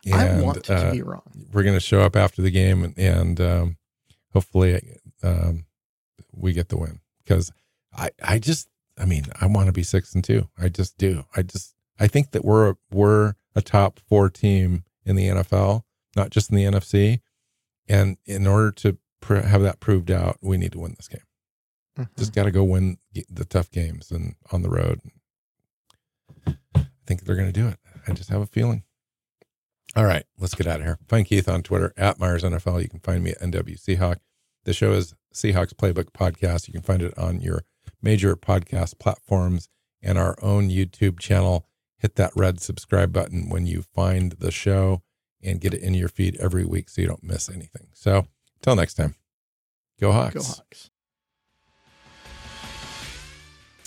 And, 0.06 0.16
I 0.16 0.42
want 0.42 0.64
to 0.64 0.76
uh, 0.76 0.92
be 0.92 1.02
wrong. 1.02 1.22
we're 1.52 1.64
going 1.64 1.76
to 1.76 1.82
show 1.82 2.00
up 2.00 2.16
after 2.16 2.42
the 2.42 2.52
game 2.52 2.84
and, 2.84 2.98
and 2.98 3.42
um, 3.42 3.78
hopefully 4.32 4.80
um, 5.22 5.66
we 6.32 6.54
get 6.54 6.70
the 6.70 6.78
win 6.78 7.02
because 7.24 7.52
I, 7.94 8.12
I 8.24 8.40
just 8.40 8.70
I 8.98 9.04
mean 9.04 9.26
I 9.42 9.48
want 9.48 9.68
to 9.68 9.74
be 9.74 9.84
six 9.84 10.16
and 10.16 10.24
two 10.24 10.48
I 10.58 10.70
just 10.70 10.98
do 10.98 11.26
I 11.36 11.42
just 11.42 11.76
I 12.00 12.08
think 12.08 12.32
that 12.32 12.46
we're 12.46 12.76
we're 12.90 13.34
a 13.54 13.62
top 13.62 14.00
four 14.08 14.30
team 14.30 14.86
in 15.04 15.18
the 15.18 15.28
NFL 15.28 15.84
not 16.16 16.30
just 16.30 16.52
in 16.52 16.56
the 16.56 16.64
NFC 16.64 17.20
and 17.88 18.18
in 18.26 18.46
order 18.48 18.72
to 18.72 18.98
pr- 19.22 19.36
have 19.38 19.62
that 19.62 19.80
proved 19.80 20.12
out 20.12 20.38
we 20.42 20.58
need 20.58 20.72
to 20.72 20.80
win 20.80 20.94
this 20.98 21.08
game 21.08 21.22
Mhm. 21.98 22.10
just 22.18 22.34
got 22.34 22.44
to 22.44 22.52
go 22.52 22.64
win 22.64 22.98
the 23.30 23.46
tough 23.46 23.72
games 23.72 24.12
and 24.12 24.36
on 24.52 24.62
the 24.62 24.70
road 24.70 25.02
I 26.46 26.86
think 27.06 27.24
they're 27.24 27.36
going 27.36 27.52
to 27.52 27.60
do 27.62 27.68
it 27.68 27.80
I 28.08 28.14
just 28.14 28.30
have 28.30 28.42
a 28.42 28.46
feeling 28.48 28.84
all 29.96 30.06
right, 30.06 30.26
let's 30.38 30.54
get 30.54 30.68
out 30.68 30.82
of 30.82 30.86
here. 30.86 31.00
Find 31.08 31.26
Keith 31.26 31.48
on 31.48 31.64
Twitter 31.64 31.92
at 31.98 32.20
Myers 32.20 32.44
NFL. 32.44 32.82
You 32.84 32.90
can 32.90 33.00
find 33.00 33.24
me 33.24 33.32
at 33.32 33.40
NW 33.42 33.78
Seahawk. 33.80 34.18
The 34.66 34.74
show 34.74 34.92
is 34.92 35.16
Seahawks 35.34 35.74
Playbook 35.74 36.12
Podcast. 36.12 36.68
You 36.68 36.74
can 36.74 36.84
find 36.84 37.02
it 37.02 37.18
on 37.18 37.40
your 37.40 37.64
major 38.02 38.36
podcast 38.36 39.00
platforms 39.00 39.70
and 40.04 40.18
our 40.18 40.38
own 40.44 40.70
YouTube 40.70 41.20
channel. 41.20 41.66
Hit 42.00 42.16
that 42.16 42.34
red 42.36 42.60
subscribe 42.60 43.12
button 43.14 43.50
when 43.50 43.66
you 43.66 43.82
find 43.82 44.34
the 44.34 44.52
show 44.52 45.02
and 45.44 45.62
get 45.62 45.74
it 45.74 45.82
in 45.82 45.94
your 45.94 46.10
feed 46.10 46.36
every 46.40 46.66
week 46.66 46.90
so 46.90 47.02
you 47.02 47.08
don't 47.08 47.24
miss 47.24 47.50
anything. 47.50 47.88
So, 47.94 48.28
until 48.58 48.76
next 48.76 48.96
time, 48.96 49.16
go 50.00 50.12
Hawks. 50.12 50.34
Go 50.34 50.42
Hawks. 50.42 50.90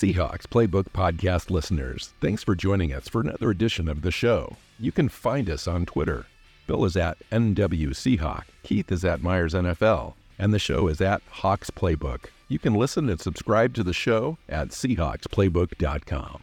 Seahawks 0.00 0.46
Playbook 0.46 0.84
Podcast 0.94 1.50
listeners, 1.50 2.14
thanks 2.22 2.42
for 2.42 2.54
joining 2.54 2.90
us 2.90 3.06
for 3.06 3.20
another 3.20 3.50
edition 3.50 3.86
of 3.86 4.00
the 4.00 4.10
show. 4.10 4.56
You 4.78 4.92
can 4.92 5.10
find 5.10 5.50
us 5.50 5.68
on 5.68 5.84
Twitter. 5.84 6.24
Bill 6.66 6.86
is 6.86 6.96
at 6.96 7.18
NW 7.30 7.90
Seahawk, 7.90 8.44
Keith 8.62 8.90
is 8.90 9.04
at 9.04 9.22
Myers 9.22 9.52
NFL, 9.52 10.14
and 10.38 10.54
the 10.54 10.58
show 10.58 10.88
is 10.88 11.02
at 11.02 11.20
Hawks 11.28 11.68
Playbook. 11.68 12.30
You 12.48 12.58
can 12.58 12.72
listen 12.72 13.10
and 13.10 13.20
subscribe 13.20 13.74
to 13.74 13.82
the 13.82 13.92
show 13.92 14.38
at 14.48 14.68
SeahawksPlaybook.com. 14.68 16.42